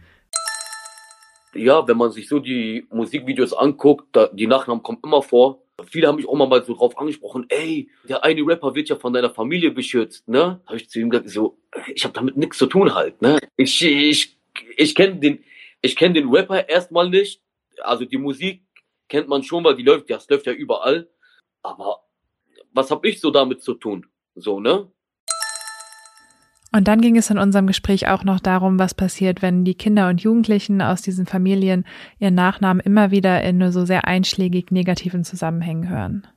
ja, 1.54 1.88
wenn 1.88 1.98
man 1.98 2.12
sich 2.12 2.28
so 2.28 2.40
die 2.40 2.88
Musikvideos 2.92 3.54
anguckt, 3.54 4.08
da, 4.12 4.28
die 4.28 4.48
Nachnamen 4.48 4.84
kommen 4.84 5.00
immer 5.04 5.22
vor. 5.22 5.64
Viele 5.86 6.08
haben 6.08 6.16
mich 6.16 6.28
auch 6.28 6.36
mal 6.36 6.64
so 6.64 6.76
drauf 6.76 6.98
angesprochen, 6.98 7.46
ey, 7.50 7.90
der 8.10 8.24
eine 8.24 8.42
Rapper 8.42 8.74
wird 8.74 8.90
ja 8.90 8.96
von 8.96 9.14
deiner 9.14 9.30
Familie 9.30 9.72
beschützt, 9.72 10.28
ne? 10.28 10.60
Habe 10.66 10.78
ich 10.78 10.90
zu 10.90 11.00
ihm 11.00 11.10
gesagt, 11.10 11.30
so, 11.30 11.60
ich 11.94 12.04
habe 12.04 12.14
damit 12.14 12.36
nichts 12.36 12.58
zu 12.58 12.66
tun 12.66 12.96
halt, 12.96 13.22
ne? 13.22 13.38
Ich, 13.58 13.84
ich, 13.84 14.38
ich 14.76 14.96
kenne 14.96 15.18
den, 15.18 15.44
ich 15.82 15.96
kenne 15.96 16.16
den 16.16 16.30
Rapper 16.30 16.68
erstmal 16.68 17.10
nicht. 17.10 17.42
Also 17.82 18.06
die 18.06 18.18
Musik 18.18 18.64
kennt 19.08 19.28
man 19.28 19.44
schon, 19.44 19.64
weil 19.64 19.76
die 19.76 19.84
läuft, 19.84 20.10
das 20.10 20.28
läuft 20.30 20.48
ja 20.48 20.54
überall. 20.54 21.08
Aber 21.62 22.02
was 22.74 22.90
habe 22.90 23.08
ich 23.08 23.20
so 23.22 23.30
damit 23.30 23.62
zu 23.62 23.76
tun? 23.76 24.08
So, 24.36 24.60
ne? 24.60 24.92
Und 26.78 26.88
dann 26.88 27.02
ging 27.02 27.18
es 27.18 27.32
in 27.32 27.40
unserem 27.40 27.66
Gespräch 27.66 28.08
auch 28.08 28.24
noch 28.24 28.40
darum, 28.40 28.78
was 28.78 28.94
passiert, 28.94 29.42
wenn 29.42 29.66
die 29.66 29.74
Kinder 29.74 30.10
und 30.10 30.22
Jugendlichen 30.22 30.80
aus 30.80 31.02
diesen 31.02 31.26
Familien 31.26 31.88
ihren 32.20 32.36
Nachnamen 32.36 32.82
immer 32.82 33.10
wieder 33.10 33.42
in 33.42 33.58
nur 33.58 33.72
so 33.72 33.84
sehr 33.84 34.06
einschlägig 34.06 34.70
negativen 34.70 35.24
Zusammenhängen 35.24 35.90
hören. 35.90 36.28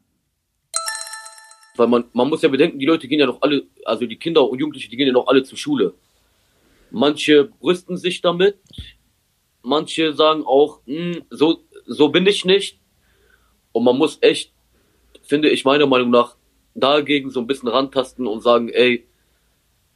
Weil 1.77 1.89
man, 1.89 2.05
man 2.15 2.31
muss 2.31 2.41
ja 2.41 2.49
bedenken, 2.49 2.79
die 2.79 2.87
Leute 2.87 3.07
gehen 3.07 3.21
ja 3.21 3.27
noch 3.27 3.43
alle, 3.43 3.65
also 3.85 4.07
die 4.07 4.17
Kinder 4.17 4.49
und 4.49 4.59
Jugendliche, 4.59 4.89
die 4.89 4.97
gehen 4.97 5.09
ja 5.09 5.13
noch 5.13 5.27
alle 5.27 5.43
zur 5.43 5.59
Schule. 5.59 5.93
Manche 6.91 7.45
brüsten 7.61 7.99
sich 7.99 8.23
damit, 8.23 8.57
manche 9.61 10.15
sagen 10.15 10.43
auch, 10.47 10.81
so, 11.29 11.65
so 11.85 12.09
bin 12.09 12.27
ich 12.27 12.47
nicht. 12.47 12.81
Und 13.73 13.85
man 13.85 13.99
muss 13.99 14.17
echt, 14.23 14.55
finde 15.21 15.51
ich 15.51 15.67
meiner 15.67 15.87
Meinung 15.87 16.09
nach, 16.09 16.37
dagegen 16.75 17.31
so 17.31 17.41
ein 17.41 17.47
bisschen 17.47 17.69
rantasten 17.69 18.27
und 18.27 18.41
sagen, 18.41 18.71
ey, 18.71 19.07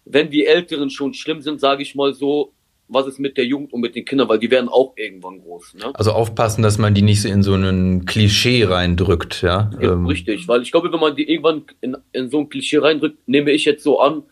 wenn 0.04 0.30
die 0.30 0.46
Älteren 0.46 0.90
schon 0.90 1.14
schlimm 1.14 1.40
sind, 1.40 1.60
sage 1.60 1.82
ich 1.82 1.94
mal 1.94 2.14
so, 2.14 2.52
was 2.88 3.06
ist 3.06 3.18
mit 3.18 3.36
der 3.36 3.46
Jugend 3.46 3.72
und 3.72 3.80
mit 3.80 3.94
den 3.94 4.04
Kindern, 4.04 4.28
weil 4.28 4.38
die 4.38 4.50
werden 4.50 4.68
auch 4.68 4.92
irgendwann 4.96 5.40
groß. 5.40 5.74
Ne? 5.74 5.92
Also 5.94 6.12
aufpassen, 6.12 6.62
dass 6.62 6.78
man 6.78 6.94
die 6.94 7.02
nicht 7.02 7.22
so 7.22 7.28
in 7.28 7.42
so 7.42 7.54
ein 7.54 8.04
Klischee 8.04 8.64
reindrückt, 8.64 9.42
ja. 9.42 9.70
ja 9.80 9.92
ähm. 9.92 10.06
Richtig, 10.06 10.46
weil 10.48 10.62
ich 10.62 10.70
glaube, 10.70 10.92
wenn 10.92 11.00
man 11.00 11.16
die 11.16 11.28
irgendwann 11.28 11.64
in, 11.80 11.96
in 12.12 12.30
so 12.30 12.40
ein 12.40 12.48
Klischee 12.48 12.78
reindrückt, 12.78 13.26
nehme 13.26 13.52
ich 13.52 13.64
jetzt 13.64 13.82
so 13.82 14.00
an, 14.00 14.22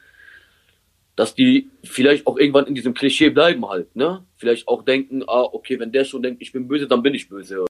dass 1.17 1.35
die 1.35 1.71
vielleicht 1.83 2.26
auch 2.26 2.38
irgendwann 2.38 2.67
in 2.67 2.75
diesem 2.75 2.95
Klischee 2.95 3.31
bleiben 3.31 3.67
halt, 3.69 3.95
ne? 3.97 4.25
Vielleicht 4.37 4.67
auch 4.69 4.83
denken, 4.83 5.23
ah, 5.26 5.43
okay, 5.43 5.79
wenn 5.79 5.93
der 5.93 6.05
schon 6.05 6.23
denkt, 6.23 6.41
ich 6.41 6.52
bin 6.52 6.69
böse, 6.69 6.87
dann 6.87 7.02
bin 7.02 7.14
ich 7.14 7.29
böse. 7.29 7.67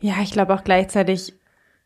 Ja, 0.00 0.14
ich 0.22 0.30
glaube 0.30 0.54
auch 0.54 0.62
gleichzeitig, 0.62 1.32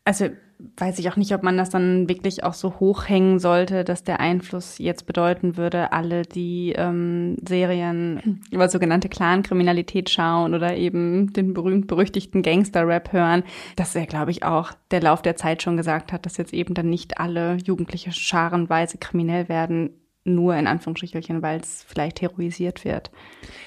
also 0.05 0.29
weiß 0.77 0.99
ich 0.99 1.09
auch 1.09 1.17
nicht, 1.17 1.33
ob 1.33 1.43
man 1.43 1.57
das 1.57 1.69
dann 1.69 2.07
wirklich 2.07 2.43
auch 2.43 2.53
so 2.53 2.79
hochhängen 2.79 3.39
sollte, 3.39 3.83
dass 3.83 4.03
der 4.03 4.19
Einfluss 4.19 4.77
jetzt 4.77 5.05
bedeuten 5.05 5.57
würde, 5.57 5.91
alle, 5.91 6.23
die 6.23 6.73
ähm, 6.77 7.35
Serien 7.45 8.41
über 8.49 8.69
sogenannte 8.69 9.09
Clan-Kriminalität 9.09 10.09
schauen 10.09 10.53
oder 10.53 10.75
eben 10.77 11.33
den 11.33 11.53
berühmt-berüchtigten 11.53 12.43
Gangster-Rap 12.43 13.11
hören, 13.11 13.43
dass 13.75 13.95
er, 13.95 14.05
glaube 14.05 14.31
ich, 14.31 14.43
auch 14.43 14.71
der 14.91 15.01
Lauf 15.01 15.21
der 15.21 15.35
Zeit 15.35 15.61
schon 15.61 15.75
gesagt 15.75 16.13
hat, 16.13 16.25
dass 16.25 16.37
jetzt 16.37 16.53
eben 16.53 16.73
dann 16.73 16.89
nicht 16.89 17.17
alle 17.17 17.57
Jugendliche 17.57 18.11
scharenweise 18.11 18.97
kriminell 18.97 19.49
werden, 19.49 19.89
nur 20.25 20.55
in 20.55 20.67
Anführungsstrichelchen, 20.67 21.41
weil 21.41 21.59
es 21.59 21.83
vielleicht 21.87 22.21
heroisiert 22.21 22.85
wird. 22.85 23.11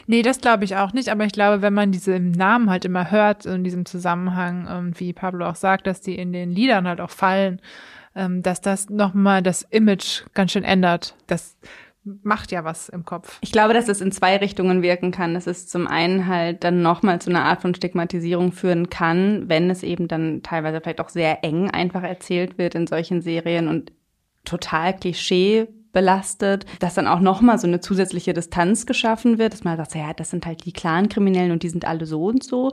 Nee, 0.07 0.23
das 0.23 0.41
glaube 0.41 0.65
ich 0.65 0.77
auch 0.77 0.93
nicht, 0.93 1.11
aber 1.11 1.25
ich 1.25 1.33
glaube, 1.33 1.63
wenn 1.63 1.75
man 1.75 1.93
diese 1.93 2.19
Namen 2.19 2.71
halt 2.71 2.85
immer 2.85 3.11
hört 3.11 3.47
in 3.47 3.65
diesem 3.65 3.85
Zusammenhang, 3.85 4.67
und 4.67 4.99
wie 5.01 5.13
Pablo 5.13 5.47
auch 5.47 5.57
sagt, 5.57 5.87
dass 5.87 6.01
die 6.01 6.17
in 6.17 6.33
den 6.33 6.51
Liedern 6.51 6.89
halt 6.89 7.01
auch 7.01 7.11
fallen, 7.11 7.61
ähm, 8.15 8.43
dass 8.43 8.61
das 8.61 8.89
nochmal 8.89 9.43
das 9.43 9.63
Image 9.63 10.23
ganz 10.33 10.53
schön 10.53 10.65
ändert. 10.65 11.15
Das 11.27 11.57
macht 12.23 12.53
ja 12.53 12.65
was 12.65 12.89
im 12.89 13.05
Kopf. 13.05 13.39
Ich 13.43 13.53
glaube, 13.53 13.75
dass 13.75 13.89
es 13.89 14.01
in 14.01 14.13
zwei 14.13 14.37
Richtungen 14.37 14.81
wirken 14.81 15.11
kann. 15.11 15.35
Dass 15.35 15.47
es 15.47 15.67
zum 15.69 15.87
einen 15.87 16.27
halt 16.27 16.65
dann 16.65 16.81
nochmal 16.81 17.21
zu 17.21 17.31
einer 17.31 17.45
Art 17.45 17.61
von 17.61 17.75
Stigmatisierung 17.75 18.53
führen 18.53 18.89
kann, 18.89 19.49
wenn 19.49 19.69
es 19.71 19.83
eben 19.83 20.09
dann 20.09 20.43
teilweise 20.43 20.81
vielleicht 20.81 21.01
auch 21.01 21.09
sehr 21.09 21.45
eng 21.45 21.71
einfach 21.71 22.05
erzählt 22.05 22.59
wird 22.59 22.75
in 22.75 22.87
solchen 22.87 23.21
Serien 23.23 23.69
und 23.69 23.93
total 24.45 24.97
Klischee 24.97 25.67
belastet, 25.97 26.67
dass 26.79 26.93
dann 26.93 27.07
auch 27.07 27.21
nochmal 27.21 27.59
so 27.59 27.67
eine 27.67 27.81
zusätzliche 27.81 28.35
Distanz 28.35 28.85
geschaffen 28.85 29.39
wird, 29.39 29.55
dass 29.55 29.65
man 29.65 29.79
sagt, 29.79 29.95
ja, 29.95 30.13
das 30.13 30.29
sind 30.29 30.45
halt 30.45 30.67
die 30.67 30.75
Clan-Kriminellen 30.75 31.53
und 31.53 31.63
die 31.63 31.71
sind 31.71 31.87
alle 31.87 32.05
so 32.05 32.27
und 32.27 32.45
so. 32.45 32.71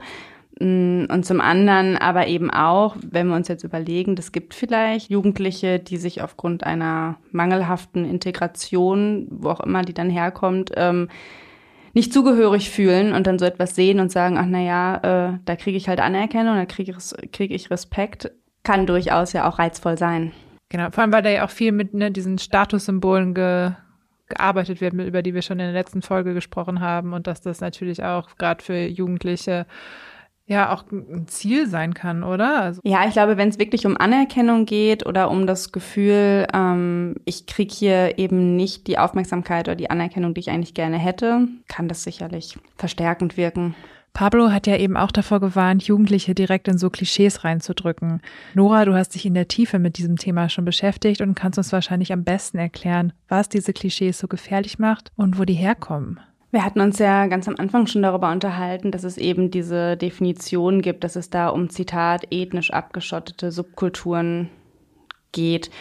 Mm, 0.60 1.06
und 1.10 1.26
zum 1.26 1.40
anderen 1.40 1.96
aber 1.96 2.28
eben 2.28 2.52
auch, 2.52 2.98
wenn 3.02 3.28
wir 3.28 3.38
uns 3.38 3.48
jetzt 3.48 3.64
überlegen, 3.64 4.18
es 4.20 4.34
gibt 4.34 4.54
vielleicht 4.54 5.10
Jugendliche, 5.10 5.80
die 5.80 5.96
sich 5.96 6.22
aufgrund 6.22 6.66
einer 6.66 7.16
mangelhaften 7.32 8.04
Integration, 8.04 9.28
wo 9.30 9.52
auch 9.52 9.62
immer 9.62 9.84
die 9.84 9.94
dann 9.94 10.10
herkommt, 10.10 10.72
ähm, 10.76 11.08
nicht 11.94 12.12
zugehörig 12.12 12.70
fühlen 12.70 13.14
und 13.14 13.26
dann 13.26 13.40
so 13.40 13.46
etwas 13.46 13.74
sehen 13.74 14.02
und 14.02 14.12
sagen, 14.12 14.38
ach 14.38 14.48
naja, 14.48 14.98
äh, 14.98 15.40
da 15.46 15.56
kriege 15.56 15.78
ich 15.78 15.88
halt 15.88 16.02
Anerkennung, 16.02 16.58
da 16.58 16.66
kriege 16.66 16.92
ich, 16.92 17.32
krieg 17.32 17.52
ich 17.52 17.72
Respekt, 17.72 18.32
kann 18.64 18.86
durchaus 18.86 19.32
ja 19.32 19.48
auch 19.48 19.60
reizvoll 19.60 19.98
sein. 19.98 20.34
Genau, 20.70 20.90
vor 20.92 21.04
allem, 21.04 21.14
weil 21.14 21.22
da 21.22 21.30
ja 21.30 21.46
auch 21.46 21.52
viel 21.52 21.72
mit 21.72 21.94
ne, 21.94 22.12
diesen 22.12 22.38
Statussymbolen 22.38 23.34
ge, 23.34 23.72
gearbeitet 24.28 24.82
wird, 24.82 24.94
über 24.94 25.22
die 25.22 25.34
wir 25.34 25.42
schon 25.42 25.60
in 25.60 25.66
der 25.66 25.74
letzten 25.74 26.02
Folge 26.02 26.34
gesprochen 26.34 26.80
haben 26.80 27.14
und 27.14 27.28
dass 27.28 27.42
das 27.42 27.62
natürlich 27.62 28.04
auch 28.04 28.36
gerade 28.38 28.64
für 28.64 28.78
Jugendliche 28.78 29.66
ja 30.46 30.74
auch 30.74 30.84
ein 30.92 31.28
Ziel 31.28 31.68
sein 31.68 31.94
kann, 31.94 32.24
oder? 32.24 32.62
Also 32.62 32.82
ja, 32.84 33.06
ich 33.08 33.14
glaube, 33.14 33.38
wenn 33.38 33.50
es 33.50 33.60
wirklich 33.60 33.86
um 33.86 33.96
Anerkennung 33.98 34.66
geht 34.66 35.06
oder 35.06 35.32
um 35.32 35.48
das 35.48 35.72
Gefühl, 35.72 36.48
ähm, 36.54 37.16
ich 37.26 37.46
kriege 37.46 37.74
hier 37.74 38.18
eben 38.18 38.56
nicht 38.56 38.88
die 38.88 38.98
Aufmerksamkeit 38.98 39.68
oder 39.68 39.76
die 39.76 39.90
Anerkennung, 39.90 40.34
die 40.34 40.42
ich 40.42 40.50
eigentlich 40.50 40.74
gerne 40.74 40.98
hätte, 40.98 41.48
kann 41.68 41.88
das 41.88 42.04
sicherlich 42.04 42.58
verstärkend 42.76 43.38
wirken. 43.38 43.76
Pablo 44.14 44.52
hat 44.52 44.68
ja 44.68 44.78
eben 44.78 44.96
auch 44.96 45.10
davor 45.12 45.40
gewarnt, 45.40 45.84
Jugendliche 45.84 46.36
direkt 46.36 46.68
in 46.68 46.78
so 46.78 46.92
Klischees 46.92 47.44
reinzudrücken. 47.44 48.22
Nora, 48.54 48.86
du 48.86 48.94
hast 48.94 49.16
dich 49.16 49.26
in 49.26 49.34
der 49.34 49.48
Tiefe 49.48 49.80
mit 49.80 49.98
diesem 49.98 50.18
Thema 50.18 50.50
schon 50.50 50.66
beschäftigt 50.66 51.22
und 51.22 51.34
kannst 51.34 51.58
uns 51.58 51.74
wahrscheinlich 51.74 52.14
am 52.14 52.24
besten 52.24 52.60
erklären, 52.60 53.14
was 53.28 53.50
diese 53.50 53.74
Klischees 53.74 54.20
so 54.20 54.28
gefährlich 54.28 54.78
macht 54.78 55.12
und 55.16 55.40
wo 55.40 55.46
die 55.46 55.56
herkommen. 55.56 56.20
Wir 56.52 56.64
hatten 56.64 56.82
uns 56.82 57.00
ja 57.00 57.26
ganz 57.26 57.48
am 57.48 57.56
Anfang 57.58 57.88
schon 57.88 58.04
darüber 58.04 58.32
unterhalten, 58.32 58.92
dass 58.92 59.04
es 59.04 59.18
eben 59.18 59.50
diese 59.50 59.98
Definition 59.98 60.84
gibt, 60.84 61.04
dass 61.04 61.16
es 61.16 61.32
da 61.32 61.50
um 61.50 61.72
Zitat 61.72 62.28
ethnisch 62.30 62.72
abgeschottete 62.72 63.52
Subkulturen 63.52 64.52
geht. 65.32 65.72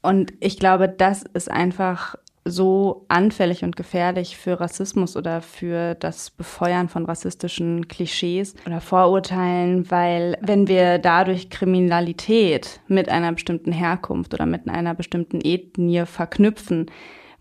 Und 0.00 0.32
ich 0.40 0.58
glaube, 0.58 0.88
das 0.88 1.24
ist 1.34 1.50
einfach 1.50 2.16
so 2.44 3.04
anfällig 3.08 3.64
und 3.64 3.76
gefährlich 3.76 4.36
für 4.36 4.60
Rassismus 4.60 5.16
oder 5.16 5.42
für 5.42 5.94
das 5.94 6.30
Befeuern 6.30 6.88
von 6.88 7.04
rassistischen 7.04 7.86
Klischees 7.88 8.54
oder 8.66 8.80
Vorurteilen, 8.80 9.90
weil 9.90 10.38
wenn 10.40 10.66
wir 10.66 10.98
dadurch 10.98 11.50
Kriminalität 11.50 12.80
mit 12.88 13.08
einer 13.10 13.32
bestimmten 13.32 13.72
Herkunft 13.72 14.32
oder 14.32 14.46
mit 14.46 14.68
einer 14.68 14.94
bestimmten 14.94 15.40
Ethnie 15.42 16.06
verknüpfen, 16.06 16.90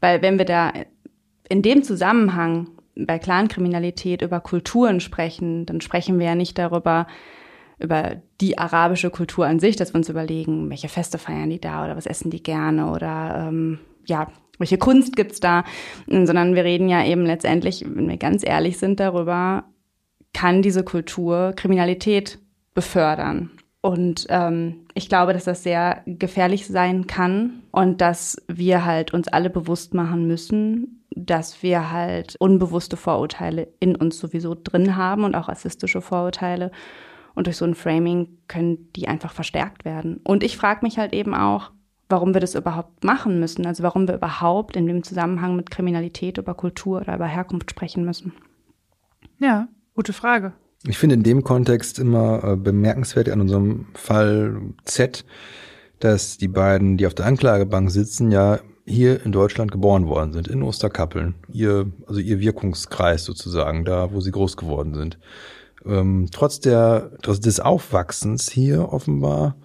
weil 0.01 0.22
wenn 0.22 0.38
wir 0.38 0.46
da 0.46 0.74
in 1.48 1.62
dem 1.62 1.84
Zusammenhang 1.84 2.68
bei 2.96 3.20
Clankriminalität 3.20 4.22
über 4.22 4.41
Kulturen 4.41 5.00
sprechen, 5.00 5.65
dann 5.65 5.79
sprechen 5.79 6.20
wir 6.20 6.27
ja 6.27 6.36
nicht 6.36 6.58
darüber, 6.58 7.08
über 7.79 8.18
die 8.41 8.58
arabische 8.58 9.10
Kultur 9.10 9.48
an 9.48 9.60
sich, 9.60 9.77
dass 9.77 9.94
wir 9.94 10.00
uns 10.00 10.10
überlegen, 10.10 10.70
welche 10.70 10.89
Feste 10.89 11.18
feiern 11.18 11.50
die 11.50 11.62
da 11.62 11.86
oder 11.86 11.96
was 11.96 12.06
essen 12.06 12.29
die 12.29 12.44
gerne 12.44 12.91
oder 12.91 13.48
ähm, 13.48 13.79
ja, 14.06 14.27
welche 14.60 14.78
Kunst 14.78 15.16
gibt's 15.16 15.39
da, 15.39 15.63
sondern 16.08 16.54
wir 16.54 16.63
reden 16.63 16.89
ja 16.89 17.04
eben 17.04 17.25
letztendlich, 17.25 17.84
wenn 17.88 18.08
wir 18.08 18.18
ganz 18.18 18.46
ehrlich 18.46 18.78
sind 18.78 19.00
darüber, 19.00 19.63
kann 20.34 20.62
diese 20.62 20.84
Kultur 20.84 21.54
Kriminalität 21.56 22.38
befördern. 22.75 23.51
Und 23.82 24.28
ähm, 24.30 24.86
ich 24.94 25.08
glaube, 25.08 25.34
dass 25.34 25.46
das 25.46 25.63
sehr 25.63 26.04
gefährlich 26.06 26.68
sein 26.68 27.08
kann 27.08 27.63
und 27.72 28.01
dass 28.01 28.38
wir 28.48 28.86
halt 28.86 29.13
uns 29.13 29.30
alle 29.30 29.50
bewusst 29.50 29.94
machen 29.94 30.28
müssen, 30.28 31.06
dass 31.12 31.63
wir 31.63 31.92
halt 31.92 32.36
unbewusste 32.39 32.98
Vorurteile 32.98 33.70
in 33.80 33.96
uns 33.96 34.20
sowieso 34.20 34.56
drin 34.56 34.96
haben 34.98 35.24
und 35.24 35.36
auch 35.36 35.48
rassistische 35.48 36.01
Vorurteile. 36.01 36.72
Und 37.36 37.48
durch 37.48 37.56
so 37.58 37.66
ein 37.66 37.75
Framing 37.75 38.39
können 38.48 38.92
die 38.96 39.08
einfach 39.08 39.32
verstärkt 39.32 39.86
werden. 39.86 40.20
Und 40.25 40.44
ich 40.44 40.58
frage 40.58 40.82
mich 40.84 40.98
halt 40.98 41.13
eben 41.13 41.34
auch, 41.34 41.72
warum 42.10 42.34
wir 42.34 42.42
das 42.42 42.56
überhaupt 42.56 43.04
machen 43.04 43.39
müssen. 43.39 43.66
Also 43.66 43.84
warum 43.84 44.08
wir 44.08 44.16
überhaupt 44.16 44.75
in 44.75 44.88
dem 44.88 45.04
Zusammenhang 45.04 45.56
mit 45.56 45.70
Kriminalität 45.70 46.38
über 46.38 46.56
Kultur 46.56 47.01
oder 47.01 47.16
über 47.16 47.28
Herkunft 47.28 47.70
sprechen 47.70 48.04
müssen. 48.04 48.34
Ja, 49.39 49.68
gute 49.96 50.13
Frage. 50.13 50.54
Ich 50.86 50.98
finde 50.98 51.16
in 51.16 51.24
dem 51.24 51.44
Kontext 51.44 52.00
immer 52.00 52.44
äh, 52.44 52.56
bemerkenswert 52.56 53.30
an 53.30 53.42
unserem 53.42 53.88
Fall 53.94 54.62
Z, 54.86 55.25
dass 56.00 56.38
die 56.38 56.48
beiden, 56.48 56.98
die 56.98 57.06
auf 57.06 57.13
der 57.13 57.25
Anklagebank 57.25 57.92
sitzen, 57.92 58.32
ja 58.32 58.60
hier 58.86 59.24
in 59.24 59.32
Deutschland 59.32 59.72
geboren 59.72 60.08
worden 60.08 60.34
sind, 60.34 60.48
in 60.48 60.63
Osterkappeln. 60.63 61.36
Ihr, 61.48 61.92
also 62.08 62.20
ihr 62.20 62.39
Wirkungskreis 62.39 63.24
sozusagen, 63.24 63.86
da 63.86 64.12
wo 64.12 64.20
sie 64.20 64.32
groß 64.32 64.58
geworden 64.58 64.96
sind. 64.96 65.20
Ähm, 65.86 66.28
trotz 66.32 66.60
der, 66.60 67.12
trotz 67.22 67.39
des 67.39 67.60
Aufwachsens 67.60 68.50
hier 68.50 68.92
offenbar 68.92 69.58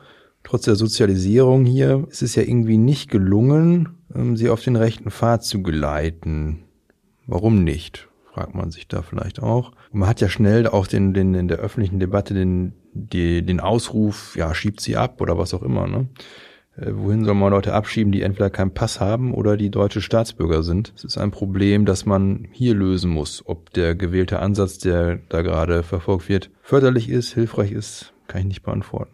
trotz 0.45 0.67
der 0.67 0.77
Sozialisierung 0.77 1.65
hier 1.65 2.07
ist 2.11 2.23
es 2.23 2.37
ja 2.37 2.43
irgendwie 2.43 2.79
nicht 2.79 3.11
gelungen, 3.11 3.89
ähm, 4.15 4.37
sie 4.37 4.51
auf 4.51 4.63
den 4.63 4.77
rechten 4.77 5.11
Pfad 5.11 5.45
zu 5.45 5.63
geleiten. 5.63 6.65
Warum 7.27 7.65
nicht? 7.65 8.09
Fragt 8.33 8.55
man 8.55 8.71
sich 8.71 8.87
da 8.87 9.03
vielleicht 9.03 9.41
auch. 9.41 9.73
Man 9.93 10.09
hat 10.09 10.21
ja 10.21 10.29
schnell 10.29 10.67
auch 10.67 10.87
den, 10.87 11.15
den 11.15 11.35
in 11.35 11.49
der 11.49 11.59
öffentlichen 11.59 11.99
Debatte 12.01 12.35
den, 12.35 12.75
die, 12.93 13.45
den 13.45 13.61
Ausruf, 13.61 14.37
ja, 14.37 14.55
schiebt 14.55 14.81
sie 14.81 14.97
ab 14.97 15.21
oder 15.21 15.39
was 15.39 15.55
auch 15.55 15.63
immer, 15.63 15.87
ne? 15.87 16.09
Äh, 16.77 16.91
wohin 16.93 17.25
soll 17.25 17.35
man 17.35 17.51
Leute 17.51 17.73
abschieben, 17.73 18.13
die 18.13 18.23
entweder 18.23 18.51
keinen 18.51 18.75
Pass 18.75 19.01
haben 19.01 19.33
oder 19.33 19.57
die 19.57 19.71
deutsche 19.71 20.01
Staatsbürger 20.01 20.63
sind? 20.63 20.93
Es 20.97 21.05
ist 21.05 21.19
ein 21.19 21.31
Problem, 21.31 21.85
das 21.85 22.05
man 22.05 22.49
hier 22.51 22.75
lösen 22.75 23.11
muss. 23.11 23.43
Ob 23.47 23.73
der 23.73 23.95
gewählte 23.95 24.41
Ansatz, 24.41 24.79
der 24.79 25.21
da 25.29 25.43
gerade 25.43 25.83
verfolgt 25.83 26.29
wird, 26.29 26.51
förderlich 26.61 27.09
ist, 27.09 27.33
hilfreich 27.33 27.71
ist, 27.71 28.13
kann 28.27 28.41
ich 28.41 28.47
nicht 28.47 28.63
beantworten. 28.63 29.13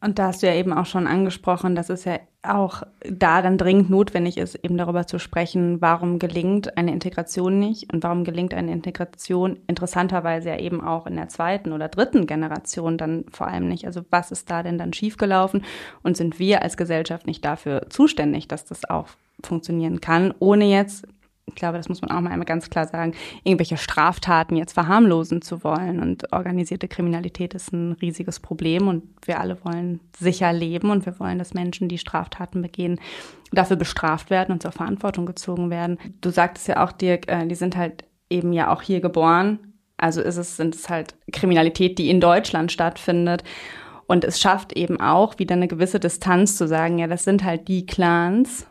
Und 0.00 0.20
da 0.20 0.28
hast 0.28 0.42
du 0.42 0.46
ja 0.46 0.54
eben 0.54 0.72
auch 0.72 0.86
schon 0.86 1.08
angesprochen, 1.08 1.74
dass 1.74 1.90
es 1.90 2.04
ja 2.04 2.20
auch 2.44 2.84
da 3.02 3.42
dann 3.42 3.58
dringend 3.58 3.90
notwendig 3.90 4.38
ist, 4.38 4.54
eben 4.54 4.78
darüber 4.78 5.08
zu 5.08 5.18
sprechen, 5.18 5.80
warum 5.80 6.20
gelingt 6.20 6.76
eine 6.76 6.92
Integration 6.92 7.58
nicht 7.58 7.92
und 7.92 8.04
warum 8.04 8.22
gelingt 8.22 8.54
eine 8.54 8.70
Integration 8.70 9.58
interessanterweise 9.66 10.50
ja 10.50 10.58
eben 10.58 10.80
auch 10.80 11.08
in 11.08 11.16
der 11.16 11.28
zweiten 11.28 11.72
oder 11.72 11.88
dritten 11.88 12.28
Generation 12.28 12.96
dann 12.96 13.24
vor 13.32 13.48
allem 13.48 13.68
nicht. 13.68 13.86
Also 13.86 14.02
was 14.10 14.30
ist 14.30 14.48
da 14.50 14.62
denn 14.62 14.78
dann 14.78 14.92
schiefgelaufen 14.92 15.64
und 16.04 16.16
sind 16.16 16.38
wir 16.38 16.62
als 16.62 16.76
Gesellschaft 16.76 17.26
nicht 17.26 17.44
dafür 17.44 17.90
zuständig, 17.90 18.46
dass 18.46 18.64
das 18.64 18.88
auch 18.88 19.08
funktionieren 19.42 20.00
kann, 20.00 20.32
ohne 20.38 20.66
jetzt 20.66 21.06
ich 21.48 21.54
glaube, 21.54 21.76
das 21.76 21.88
muss 21.88 22.00
man 22.00 22.10
auch 22.10 22.20
mal 22.20 22.30
einmal 22.30 22.46
ganz 22.46 22.70
klar 22.70 22.86
sagen, 22.86 23.14
irgendwelche 23.44 23.76
Straftaten 23.76 24.56
jetzt 24.56 24.72
verharmlosen 24.72 25.42
zu 25.42 25.64
wollen. 25.64 26.00
Und 26.00 26.32
organisierte 26.32 26.88
Kriminalität 26.88 27.54
ist 27.54 27.72
ein 27.72 27.92
riesiges 27.92 28.40
Problem 28.40 28.88
und 28.88 29.04
wir 29.24 29.40
alle 29.40 29.58
wollen 29.64 30.00
sicher 30.18 30.52
leben 30.52 30.90
und 30.90 31.06
wir 31.06 31.18
wollen, 31.18 31.38
dass 31.38 31.54
Menschen, 31.54 31.88
die 31.88 31.98
Straftaten 31.98 32.62
begehen, 32.62 33.00
dafür 33.52 33.76
bestraft 33.76 34.30
werden 34.30 34.52
und 34.52 34.62
zur 34.62 34.72
Verantwortung 34.72 35.26
gezogen 35.26 35.70
werden. 35.70 35.98
Du 36.20 36.30
sagtest 36.30 36.68
ja 36.68 36.84
auch, 36.84 36.92
Dirk, 36.92 37.30
äh, 37.30 37.46
die 37.46 37.54
sind 37.54 37.76
halt 37.76 38.04
eben 38.30 38.52
ja 38.52 38.72
auch 38.72 38.82
hier 38.82 39.00
geboren. 39.00 39.58
Also 39.96 40.20
ist 40.20 40.36
es, 40.36 40.56
sind 40.56 40.74
es 40.74 40.88
halt 40.88 41.14
Kriminalität, 41.32 41.98
die 41.98 42.10
in 42.10 42.20
Deutschland 42.20 42.70
stattfindet. 42.70 43.42
Und 44.06 44.24
es 44.24 44.40
schafft 44.40 44.72
eben 44.72 45.00
auch 45.00 45.38
wieder 45.38 45.54
eine 45.54 45.68
gewisse 45.68 46.00
Distanz 46.00 46.56
zu 46.56 46.66
sagen, 46.66 46.98
ja, 46.98 47.06
das 47.06 47.24
sind 47.24 47.44
halt 47.44 47.68
die 47.68 47.84
Clans, 47.84 48.66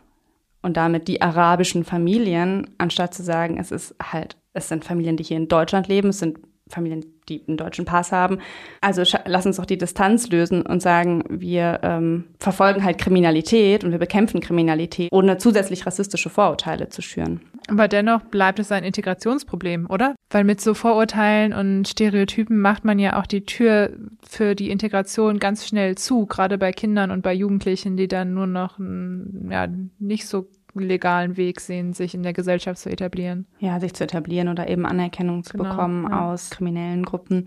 und 0.62 0.76
damit 0.76 1.08
die 1.08 1.22
arabischen 1.22 1.84
Familien, 1.84 2.68
anstatt 2.78 3.14
zu 3.14 3.22
sagen, 3.22 3.58
es 3.58 3.70
ist 3.70 3.94
halt, 4.02 4.36
es 4.52 4.68
sind 4.68 4.84
Familien, 4.84 5.16
die 5.16 5.24
hier 5.24 5.36
in 5.36 5.48
Deutschland 5.48 5.88
leben, 5.88 6.08
es 6.08 6.18
sind 6.18 6.38
Familien, 6.68 7.04
die 7.28 7.42
einen 7.46 7.56
deutschen 7.56 7.84
Pass 7.84 8.12
haben. 8.12 8.38
Also 8.80 9.02
lass 9.24 9.46
uns 9.46 9.56
doch 9.56 9.66
die 9.66 9.78
Distanz 9.78 10.28
lösen 10.28 10.62
und 10.62 10.82
sagen, 10.82 11.24
wir 11.28 11.80
ähm, 11.82 12.24
verfolgen 12.38 12.84
halt 12.84 12.98
Kriminalität 12.98 13.84
und 13.84 13.90
wir 13.90 13.98
bekämpfen 13.98 14.40
Kriminalität, 14.40 15.08
ohne 15.12 15.38
zusätzlich 15.38 15.86
rassistische 15.86 16.30
Vorurteile 16.30 16.88
zu 16.88 17.02
schüren. 17.02 17.40
Aber 17.68 17.86
dennoch 17.86 18.22
bleibt 18.22 18.58
es 18.58 18.72
ein 18.72 18.82
Integrationsproblem, 18.82 19.86
oder? 19.88 20.14
Weil 20.30 20.44
mit 20.44 20.60
so 20.60 20.74
Vorurteilen 20.74 21.52
und 21.52 21.86
Stereotypen 21.86 22.58
macht 22.60 22.84
man 22.84 22.98
ja 22.98 23.20
auch 23.20 23.26
die 23.26 23.44
Tür 23.44 23.92
für 24.26 24.54
die 24.54 24.70
Integration 24.70 25.38
ganz 25.38 25.66
schnell 25.66 25.96
zu, 25.96 26.26
gerade 26.26 26.58
bei 26.58 26.72
Kindern 26.72 27.10
und 27.10 27.22
bei 27.22 27.34
Jugendlichen, 27.34 27.96
die 27.96 28.08
dann 28.08 28.34
nur 28.34 28.46
noch 28.46 28.78
ja, 28.78 29.68
nicht 29.98 30.26
so 30.26 30.48
legalen 30.74 31.36
Weg 31.36 31.60
sehen, 31.60 31.92
sich 31.92 32.14
in 32.14 32.22
der 32.22 32.32
Gesellschaft 32.32 32.80
zu 32.80 32.90
etablieren. 32.90 33.46
Ja, 33.58 33.80
sich 33.80 33.94
zu 33.94 34.04
etablieren 34.04 34.48
oder 34.48 34.68
eben 34.68 34.86
Anerkennung 34.86 35.44
zu 35.44 35.56
genau, 35.56 35.70
bekommen 35.70 36.06
ja. 36.08 36.30
aus 36.30 36.50
kriminellen 36.50 37.04
Gruppen. 37.04 37.46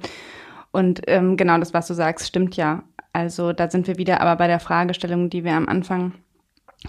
Und 0.71 1.01
ähm, 1.07 1.37
genau 1.37 1.57
das, 1.57 1.73
was 1.73 1.87
du 1.87 1.93
sagst, 1.93 2.27
stimmt 2.27 2.55
ja. 2.55 2.83
Also 3.13 3.53
da 3.53 3.69
sind 3.69 3.87
wir 3.87 3.97
wieder 3.97 4.21
aber 4.21 4.35
bei 4.37 4.47
der 4.47 4.59
Fragestellung, 4.59 5.29
die 5.29 5.43
wir 5.43 5.53
am 5.53 5.67
Anfang 5.67 6.13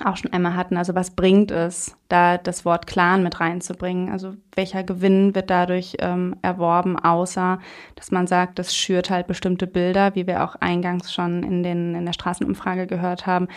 auch 0.04 0.16
schon 0.16 0.32
einmal 0.32 0.56
hatten. 0.56 0.76
Also 0.76 0.94
was 0.94 1.10
bringt 1.10 1.50
es, 1.50 1.96
da 2.08 2.38
das 2.38 2.64
Wort 2.64 2.86
Clan 2.86 3.22
mit 3.22 3.40
reinzubringen? 3.40 4.10
Also 4.10 4.34
welcher 4.54 4.82
Gewinn 4.82 5.34
wird 5.34 5.50
dadurch 5.50 5.96
ähm, 6.00 6.36
erworben, 6.42 6.98
außer 6.98 7.58
dass 7.94 8.10
man 8.10 8.26
sagt, 8.26 8.58
das 8.58 8.74
schürt 8.74 9.10
halt 9.10 9.26
bestimmte 9.26 9.66
Bilder, 9.66 10.14
wie 10.14 10.26
wir 10.26 10.44
auch 10.44 10.56
eingangs 10.56 11.12
schon 11.12 11.42
in, 11.42 11.62
den, 11.62 11.94
in 11.94 12.06
der 12.06 12.12
Straßenumfrage 12.14 12.86
gehört 12.86 13.26
haben. 13.26 13.48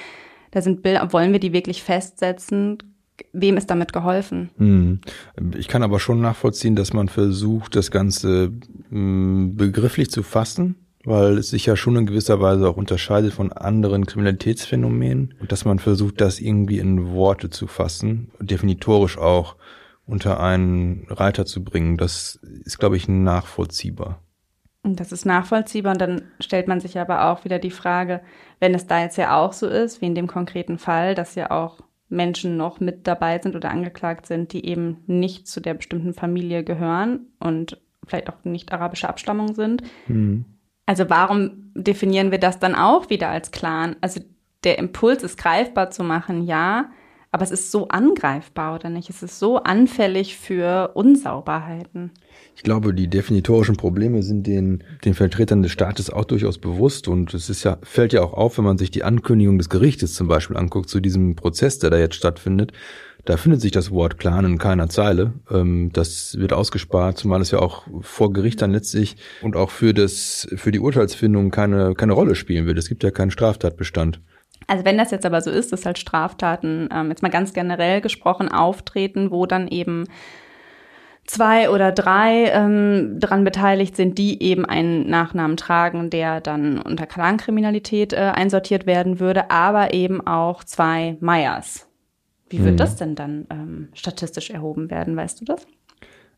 Da 0.51 0.61
sind 0.61 0.83
Bilder, 0.83 1.11
wollen 1.13 1.31
wir 1.31 1.39
die 1.39 1.53
wirklich 1.53 1.83
festsetzen? 1.83 2.79
wem 3.33 3.57
ist 3.57 3.69
damit 3.69 3.93
geholfen? 3.93 4.49
Hm. 4.57 4.99
Ich 5.57 5.67
kann 5.67 5.83
aber 5.83 5.99
schon 5.99 6.21
nachvollziehen, 6.21 6.75
dass 6.75 6.93
man 6.93 7.07
versucht, 7.07 7.75
das 7.75 7.91
Ganze 7.91 8.51
hm, 8.89 9.55
begrifflich 9.55 10.11
zu 10.11 10.23
fassen, 10.23 10.75
weil 11.05 11.37
es 11.37 11.49
sich 11.49 11.65
ja 11.65 11.75
schon 11.75 11.95
in 11.95 12.05
gewisser 12.05 12.41
Weise 12.41 12.67
auch 12.67 12.77
unterscheidet 12.77 13.33
von 13.33 13.51
anderen 13.51 14.05
Kriminalitätsphänomenen 14.05 15.35
und 15.39 15.51
dass 15.51 15.65
man 15.65 15.79
versucht, 15.79 16.19
das 16.19 16.39
irgendwie 16.39 16.79
in 16.79 17.11
Worte 17.11 17.49
zu 17.49 17.67
fassen, 17.67 18.31
definitorisch 18.39 19.17
auch 19.17 19.55
unter 20.05 20.39
einen 20.39 21.07
Reiter 21.09 21.45
zu 21.45 21.63
bringen. 21.63 21.97
Das 21.97 22.39
ist, 22.63 22.79
glaube 22.79 22.97
ich, 22.97 23.07
nachvollziehbar. 23.07 24.21
Das 24.83 25.11
ist 25.11 25.25
nachvollziehbar 25.25 25.93
und 25.93 26.01
dann 26.01 26.21
stellt 26.39 26.67
man 26.67 26.79
sich 26.79 26.99
aber 26.99 27.31
auch 27.31 27.43
wieder 27.43 27.57
die 27.57 27.71
Frage, 27.71 28.21
wenn 28.59 28.75
es 28.75 28.85
da 28.85 29.01
jetzt 29.01 29.17
ja 29.17 29.35
auch 29.35 29.51
so 29.51 29.67
ist, 29.67 30.01
wie 30.01 30.05
in 30.05 30.15
dem 30.15 30.27
konkreten 30.27 30.77
Fall, 30.77 31.15
dass 31.15 31.33
ja 31.33 31.49
auch 31.49 31.79
Menschen 32.07 32.55
noch 32.55 32.79
mit 32.79 33.07
dabei 33.07 33.39
sind 33.41 33.55
oder 33.55 33.71
angeklagt 33.71 34.27
sind, 34.27 34.53
die 34.53 34.65
eben 34.65 34.97
nicht 35.07 35.47
zu 35.47 35.59
der 35.59 35.73
bestimmten 35.73 36.13
Familie 36.13 36.63
gehören 36.63 37.27
und 37.39 37.81
vielleicht 38.05 38.29
auch 38.29 38.43
nicht 38.43 38.71
arabischer 38.71 39.09
Abstammung 39.09 39.55
sind. 39.55 39.81
Mhm. 40.07 40.45
Also 40.85 41.09
warum 41.09 41.71
definieren 41.73 42.31
wir 42.31 42.39
das 42.39 42.59
dann 42.59 42.75
auch 42.75 43.09
wieder 43.09 43.29
als 43.29 43.51
Clan? 43.51 43.95
Also 44.01 44.21
der 44.63 44.77
Impuls 44.77 45.23
ist 45.23 45.37
greifbar 45.37 45.91
zu 45.91 46.03
machen, 46.03 46.43
ja, 46.45 46.89
aber 47.35 47.43
es 47.43 47.51
ist 47.51 47.69
so 47.69 47.89
angreifbar, 47.89 48.75
oder 48.75 48.89
nicht? 48.89 49.09
Es 49.09 49.21
ist 49.21 49.39
so 49.39 49.57
anfällig 49.57 50.37
für 50.37 50.91
Unsauberheiten. 50.93 52.11
Ich 52.55 52.63
glaube, 52.63 52.93
die 52.93 53.09
definitorischen 53.09 53.75
Probleme 53.75 54.23
sind 54.23 54.47
den, 54.47 54.85
den 55.03 55.13
Vertretern 55.13 55.61
des 55.61 55.73
Staates 55.73 56.09
auch 56.09 56.23
durchaus 56.23 56.59
bewusst. 56.59 57.09
Und 57.09 57.33
es 57.33 57.49
ist 57.49 57.65
ja, 57.65 57.77
fällt 57.83 58.13
ja 58.13 58.21
auch 58.21 58.31
auf, 58.31 58.57
wenn 58.57 58.63
man 58.63 58.77
sich 58.77 58.89
die 58.89 59.03
Ankündigung 59.03 59.57
des 59.57 59.69
Gerichtes 59.69 60.13
zum 60.13 60.29
Beispiel 60.29 60.55
anguckt, 60.55 60.87
zu 60.87 61.01
diesem 61.01 61.35
Prozess, 61.35 61.77
der 61.77 61.89
da 61.89 61.97
jetzt 61.97 62.15
stattfindet. 62.15 62.71
Da 63.25 63.37
findet 63.37 63.59
sich 63.59 63.71
das 63.71 63.89
Wort 63.89 64.19
Clan 64.19 64.45
in 64.45 64.57
keiner 64.59 64.87
Zeile. 64.87 65.33
Ähm, 65.51 65.89
das 65.91 66.37
wird 66.37 66.53
ausgespart, 66.53 67.17
zumal 67.17 67.41
es 67.41 67.51
ja 67.51 67.59
auch 67.59 67.83
vor 68.01 68.31
Gericht 68.31 68.61
dann 68.61 68.71
letztlich 68.71 69.17
und 69.41 69.55
auch 69.55 69.71
für 69.71 69.93
das, 69.93 70.47
für 70.55 70.71
die 70.71 70.79
Urteilsfindung 70.79 71.49
keine, 71.49 71.95
keine 71.95 72.13
Rolle 72.13 72.35
spielen 72.35 72.67
wird. 72.67 72.77
Es 72.77 72.87
gibt 72.87 73.03
ja 73.03 73.09
keinen 73.09 73.31
Straftatbestand. 73.31 74.21
Also 74.67 74.85
wenn 74.85 74.97
das 74.97 75.11
jetzt 75.11 75.25
aber 75.25 75.41
so 75.41 75.49
ist, 75.51 75.71
dass 75.71 75.85
halt 75.85 75.97
Straftaten, 75.97 76.87
ähm, 76.91 77.09
jetzt 77.09 77.23
mal 77.23 77.29
ganz 77.29 77.53
generell 77.53 78.01
gesprochen, 78.01 78.49
auftreten, 78.49 79.31
wo 79.31 79.47
dann 79.47 79.67
eben 79.67 80.05
zwei 81.25 81.69
oder 81.71 81.91
drei 81.91 82.51
ähm, 82.51 83.19
daran 83.19 83.43
beteiligt 83.43 83.95
sind, 83.95 84.17
die 84.19 84.41
eben 84.43 84.65
einen 84.65 85.09
Nachnamen 85.09 85.57
tragen, 85.57 86.11
der 86.11 86.41
dann 86.41 86.79
unter 86.79 87.07
Clankriminalität 87.07 88.13
äh, 88.13 88.17
einsortiert 88.17 88.85
werden 88.85 89.19
würde, 89.19 89.49
aber 89.49 89.93
eben 89.93 90.25
auch 90.25 90.63
zwei 90.63 91.17
Meyers. 91.19 91.87
Wie 92.49 92.59
wird 92.59 92.73
mhm. 92.73 92.77
das 92.77 92.95
denn 92.95 93.15
dann 93.15 93.47
ähm, 93.49 93.89
statistisch 93.93 94.49
erhoben 94.51 94.91
werden, 94.91 95.15
weißt 95.15 95.41
du 95.41 95.45
das? 95.45 95.65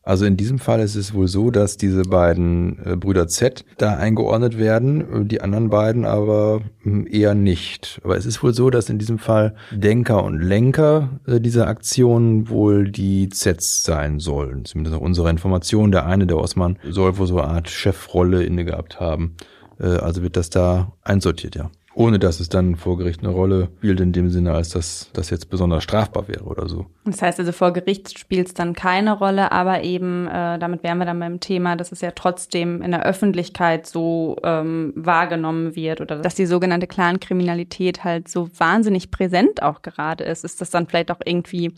Also 0.08 0.24
in 0.24 0.38
diesem 0.38 0.58
Fall 0.58 0.80
ist 0.80 0.94
es 0.94 1.12
wohl 1.12 1.28
so, 1.28 1.50
dass 1.50 1.76
diese 1.76 2.00
beiden 2.00 2.78
äh, 2.82 2.96
Brüder 2.96 3.28
Z 3.28 3.66
da 3.76 3.96
eingeordnet 3.96 4.58
werden, 4.58 5.00
äh, 5.00 5.24
die 5.26 5.42
anderen 5.42 5.68
beiden 5.68 6.06
aber 6.06 6.62
hm, 6.82 7.06
eher 7.06 7.34
nicht. 7.34 8.00
Aber 8.04 8.16
es 8.16 8.24
ist 8.24 8.42
wohl 8.42 8.54
so, 8.54 8.70
dass 8.70 8.88
in 8.88 8.98
diesem 8.98 9.18
Fall 9.18 9.54
Denker 9.70 10.24
und 10.24 10.40
Lenker 10.40 11.20
äh, 11.26 11.40
dieser 11.40 11.66
Aktion 11.66 12.48
wohl 12.48 12.90
die 12.90 13.28
Zs 13.28 13.82
sein 13.82 14.18
sollen. 14.18 14.64
Zumindest 14.64 14.96
nach 14.96 15.02
unserer 15.02 15.28
Information. 15.28 15.92
Der 15.92 16.06
eine, 16.06 16.26
der 16.26 16.38
Osman, 16.38 16.78
soll 16.88 17.18
wohl 17.18 17.26
so 17.26 17.38
eine 17.38 17.48
Art 17.48 17.68
Chefrolle 17.68 18.44
inne 18.44 18.64
gehabt 18.64 19.00
haben. 19.00 19.36
Also 19.78 20.22
wird 20.22 20.36
das 20.36 20.50
da 20.50 20.92
einsortiert, 21.02 21.54
ja 21.54 21.70
ohne 21.98 22.20
dass 22.20 22.38
es 22.38 22.48
dann 22.48 22.76
vor 22.76 22.96
Gericht 22.96 23.24
eine 23.24 23.32
Rolle 23.32 23.70
spielt 23.78 23.98
in 23.98 24.12
dem 24.12 24.30
Sinne, 24.30 24.52
als 24.52 24.70
dass 24.70 25.10
das 25.14 25.30
jetzt 25.30 25.50
besonders 25.50 25.82
strafbar 25.82 26.28
wäre 26.28 26.44
oder 26.44 26.68
so. 26.68 26.86
Das 27.04 27.20
heißt 27.20 27.40
also 27.40 27.50
vor 27.50 27.72
Gericht 27.72 28.16
spielt 28.16 28.46
es 28.46 28.54
dann 28.54 28.72
keine 28.72 29.18
Rolle, 29.18 29.50
aber 29.50 29.82
eben, 29.82 30.28
äh, 30.28 30.60
damit 30.60 30.84
wären 30.84 30.98
wir 30.98 31.06
dann 31.06 31.18
beim 31.18 31.40
Thema, 31.40 31.74
dass 31.74 31.90
es 31.90 32.00
ja 32.00 32.12
trotzdem 32.12 32.82
in 32.82 32.92
der 32.92 33.04
Öffentlichkeit 33.04 33.88
so 33.88 34.36
ähm, 34.44 34.92
wahrgenommen 34.94 35.74
wird 35.74 36.00
oder 36.00 36.20
dass 36.20 36.36
die 36.36 36.46
sogenannte 36.46 36.86
Clankriminalität 36.86 38.04
halt 38.04 38.28
so 38.28 38.48
wahnsinnig 38.56 39.10
präsent 39.10 39.64
auch 39.64 39.82
gerade 39.82 40.22
ist. 40.22 40.44
Ist 40.44 40.60
das 40.60 40.70
dann 40.70 40.86
vielleicht 40.86 41.10
auch 41.10 41.20
irgendwie 41.24 41.74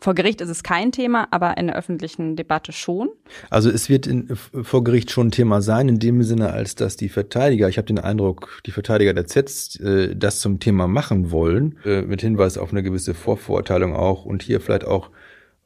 vor 0.00 0.14
Gericht 0.14 0.40
ist 0.40 0.48
es 0.48 0.62
kein 0.62 0.92
Thema, 0.92 1.26
aber 1.32 1.56
in 1.56 1.66
der 1.66 1.76
öffentlichen 1.76 2.36
Debatte 2.36 2.72
schon. 2.72 3.08
Also 3.50 3.68
es 3.68 3.88
wird 3.88 4.06
in, 4.06 4.28
vor 4.36 4.84
Gericht 4.84 5.10
schon 5.10 5.28
ein 5.28 5.32
Thema 5.32 5.60
sein, 5.60 5.88
in 5.88 5.98
dem 5.98 6.22
Sinne, 6.22 6.52
als 6.52 6.76
dass 6.76 6.96
die 6.96 7.08
Verteidiger, 7.08 7.68
ich 7.68 7.78
habe 7.78 7.86
den 7.86 7.98
Eindruck, 7.98 8.62
die 8.64 8.70
Verteidiger 8.70 9.12
der 9.12 9.26
Z 9.26 9.80
äh, 9.80 10.14
das 10.14 10.40
zum 10.40 10.60
Thema 10.60 10.86
machen 10.86 11.30
wollen, 11.30 11.78
äh, 11.84 12.02
mit 12.02 12.20
Hinweis 12.20 12.58
auf 12.58 12.70
eine 12.70 12.82
gewisse 12.82 13.14
Vorverurteilung 13.14 13.94
auch 13.96 14.24
und 14.24 14.42
hier 14.42 14.60
vielleicht 14.60 14.86
auch 14.86 15.10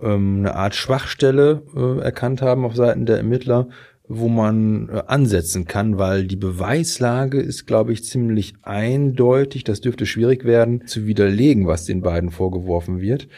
ähm, 0.00 0.38
eine 0.38 0.54
Art 0.54 0.74
Schwachstelle 0.74 1.62
äh, 1.76 2.00
erkannt 2.00 2.40
haben 2.40 2.64
auf 2.64 2.74
Seiten 2.74 3.06
der 3.06 3.18
Ermittler, 3.18 3.68
wo 4.08 4.28
man 4.28 4.88
äh, 4.88 5.02
ansetzen 5.06 5.66
kann, 5.66 5.98
weil 5.98 6.26
die 6.26 6.36
Beweislage 6.36 7.40
ist, 7.40 7.66
glaube 7.66 7.92
ich, 7.92 8.04
ziemlich 8.04 8.54
eindeutig. 8.62 9.64
Das 9.64 9.80
dürfte 9.80 10.06
schwierig 10.06 10.44
werden, 10.44 10.86
zu 10.86 11.06
widerlegen, 11.06 11.66
was 11.66 11.84
den 11.84 12.02
beiden 12.02 12.30
vorgeworfen 12.30 13.00
wird. 13.00 13.28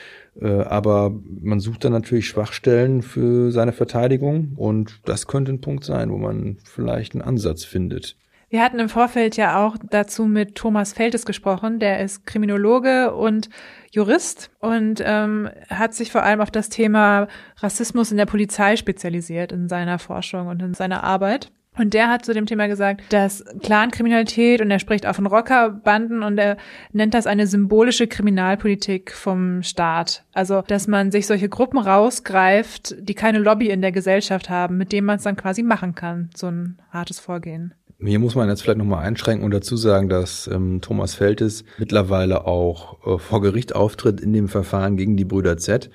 Äh, 0.40 0.62
aber 0.62 1.12
man 1.40 1.61
sucht 1.61 1.85
dann 1.85 1.92
natürlich 1.92 2.27
Schwachstellen 2.27 3.03
für 3.03 3.53
seine 3.53 3.73
Verteidigung 3.73 4.53
und 4.57 5.01
das 5.05 5.27
könnte 5.27 5.53
ein 5.53 5.61
Punkt 5.61 5.85
sein, 5.85 6.11
wo 6.11 6.18
man 6.18 6.59
vielleicht 6.64 7.14
einen 7.14 7.23
Ansatz 7.23 7.64
findet. 7.64 8.16
Wir 8.51 8.62
hatten 8.62 8.79
im 8.79 8.88
Vorfeld 8.88 9.37
ja 9.37 9.66
auch 9.66 9.77
dazu 9.90 10.27
mit 10.27 10.55
Thomas 10.55 10.92
Feltes 10.92 11.27
gesprochen, 11.27 11.81
der 11.81 12.01
ist 12.01 12.25
Kriminologe 12.25 13.12
und 13.12 13.49
Jurist 13.90 14.51
und 14.61 15.03
ähm, 15.05 15.51
hat 15.68 15.94
sich 15.94 16.12
vor 16.12 16.23
allem 16.23 16.40
auf 16.40 16.53
das 16.53 16.68
Thema 16.68 17.27
Rassismus 17.57 18.12
in 18.12 18.16
der 18.16 18.27
Polizei 18.27 18.77
spezialisiert 18.77 19.51
in 19.51 19.68
seiner 19.68 19.99
Forschung 19.99 20.47
und 20.47 20.62
in 20.62 20.75
seiner 20.75 21.03
Arbeit. 21.03 21.51
Und 21.76 21.92
der 21.92 22.08
hat 22.08 22.24
zu 22.24 22.32
dem 22.32 22.46
Thema 22.46 22.68
gesagt, 22.68 23.02
dass 23.12 23.44
Clankriminalität 23.62 24.60
und 24.60 24.70
er 24.70 24.78
spricht 24.78 25.06
auch 25.06 25.14
von 25.14 25.26
Rockerbanden 25.26 26.22
und 26.22 26.38
er 26.38 26.56
nennt 26.92 27.14
das 27.14 27.26
eine 27.26 27.46
symbolische 27.46 28.06
Kriminalpolitik 28.06 29.12
vom 29.12 29.62
Staat. 29.62 30.24
Also, 30.32 30.62
dass 30.62 30.87
man 30.87 31.10
sich 31.10 31.26
solche 31.26 31.48
Gruppen 31.48 31.78
rausgreift, 31.78 32.94
die 33.00 33.14
keine 33.14 33.38
Lobby 33.38 33.70
in 33.70 33.82
der 33.82 33.92
Gesellschaft 33.92 34.50
haben, 34.50 34.78
mit 34.78 34.92
dem 34.92 35.04
man 35.04 35.16
es 35.16 35.24
dann 35.24 35.37
quasi 35.37 35.62
machen 35.62 35.94
kann, 35.94 36.30
so 36.37 36.46
ein 36.46 36.78
hartes 36.90 37.18
Vorgehen. 37.18 37.74
Hier 37.98 38.18
muss 38.18 38.34
man 38.34 38.48
jetzt 38.48 38.62
vielleicht 38.62 38.78
nochmal 38.78 39.04
einschränken 39.04 39.44
und 39.44 39.52
dazu 39.52 39.76
sagen, 39.76 40.08
dass 40.08 40.46
ähm, 40.48 40.80
Thomas 40.80 41.14
Feltes 41.14 41.64
mittlerweile 41.78 42.46
auch 42.46 43.06
äh, 43.06 43.18
vor 43.18 43.40
Gericht 43.40 43.74
auftritt 43.74 44.20
in 44.20 44.32
dem 44.32 44.48
Verfahren 44.48 44.96
gegen 44.96 45.16
die 45.16 45.24
Brüder 45.24 45.56
Z 45.56 45.90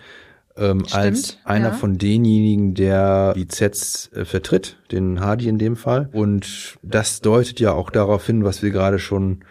ähm, 0.59 0.85
als 0.91 1.37
einer 1.45 1.69
ja. 1.69 1.73
von 1.73 1.97
denjenigen, 1.97 2.73
der 2.73 3.33
die 3.33 3.47
Zs 3.47 4.11
äh, 4.13 4.25
vertritt, 4.25 4.77
den 4.91 5.19
Hardy 5.19 5.47
in 5.47 5.57
dem 5.57 5.75
Fall. 5.75 6.09
Und 6.11 6.77
das 6.83 7.21
deutet 7.21 7.59
ja 7.59 7.71
auch 7.71 7.89
darauf 7.89 8.25
hin, 8.25 8.43
was 8.43 8.61
wir 8.61 8.71
gerade 8.71 8.99
schon 8.99 9.43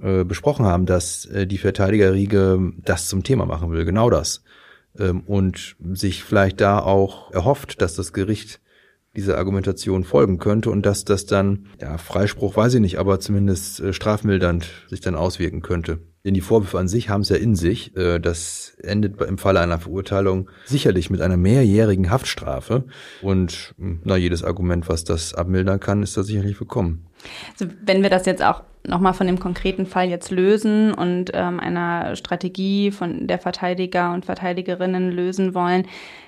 äh, 0.00 0.24
besprochen 0.24 0.66
haben, 0.66 0.86
dass 0.86 1.24
äh, 1.26 1.46
die 1.46 1.58
Verteidigerriege 1.58 2.72
das 2.84 3.08
zum 3.08 3.22
Thema 3.22 3.46
machen 3.46 3.70
will, 3.70 3.84
genau 3.84 4.10
das. 4.10 4.42
Ähm, 4.98 5.20
und 5.20 5.76
sich 5.92 6.24
vielleicht 6.24 6.60
da 6.60 6.80
auch 6.80 7.32
erhofft, 7.32 7.80
dass 7.80 7.94
das 7.94 8.12
Gericht 8.12 8.60
dieser 9.16 9.38
Argumentation 9.38 10.04
folgen 10.04 10.38
könnte 10.38 10.70
und 10.70 10.84
dass 10.84 11.04
das 11.04 11.24
dann, 11.24 11.68
ja, 11.80 11.96
Freispruch 11.96 12.56
weiß 12.56 12.74
ich 12.74 12.80
nicht, 12.80 12.98
aber 12.98 13.18
zumindest 13.20 13.80
äh, 13.80 13.92
strafmildernd 13.92 14.66
sich 14.88 15.00
dann 15.00 15.14
auswirken 15.14 15.62
könnte. 15.62 16.00
Denn 16.26 16.34
die 16.34 16.40
Vorwürfe 16.40 16.80
an 16.80 16.88
sich 16.88 17.08
haben 17.08 17.20
es 17.20 17.28
ja 17.28 17.36
in 17.36 17.54
sich. 17.54 17.96
Äh, 17.96 18.18
das 18.18 18.76
endet 18.82 19.22
im 19.22 19.38
Falle 19.38 19.60
einer 19.60 19.78
Verurteilung 19.78 20.50
sicherlich 20.64 21.08
mit 21.08 21.20
einer 21.20 21.36
mehrjährigen 21.36 22.10
Haftstrafe. 22.10 22.82
Und 23.22 23.74
hm, 23.78 24.00
na, 24.02 24.16
jedes 24.16 24.42
Argument, 24.42 24.88
was 24.88 25.04
das 25.04 25.34
abmildern 25.34 25.78
kann, 25.78 26.02
ist 26.02 26.16
da 26.16 26.24
sicherlich 26.24 26.58
willkommen. 26.58 27.06
Also 27.52 27.72
wenn 27.84 28.02
wir 28.02 28.10
das 28.10 28.26
jetzt 28.26 28.42
auch 28.42 28.64
nochmal 28.84 29.14
von 29.14 29.28
dem 29.28 29.38
konkreten 29.38 29.86
Fall 29.86 30.08
jetzt 30.08 30.32
lösen 30.32 30.92
und 30.92 31.30
ähm, 31.32 31.60
einer 31.60 32.16
Strategie 32.16 32.90
von 32.90 33.28
der 33.28 33.38
Verteidiger 33.38 34.12
und 34.12 34.24
Verteidigerinnen 34.24 35.12
lösen 35.12 35.54
wollen, 35.54 35.86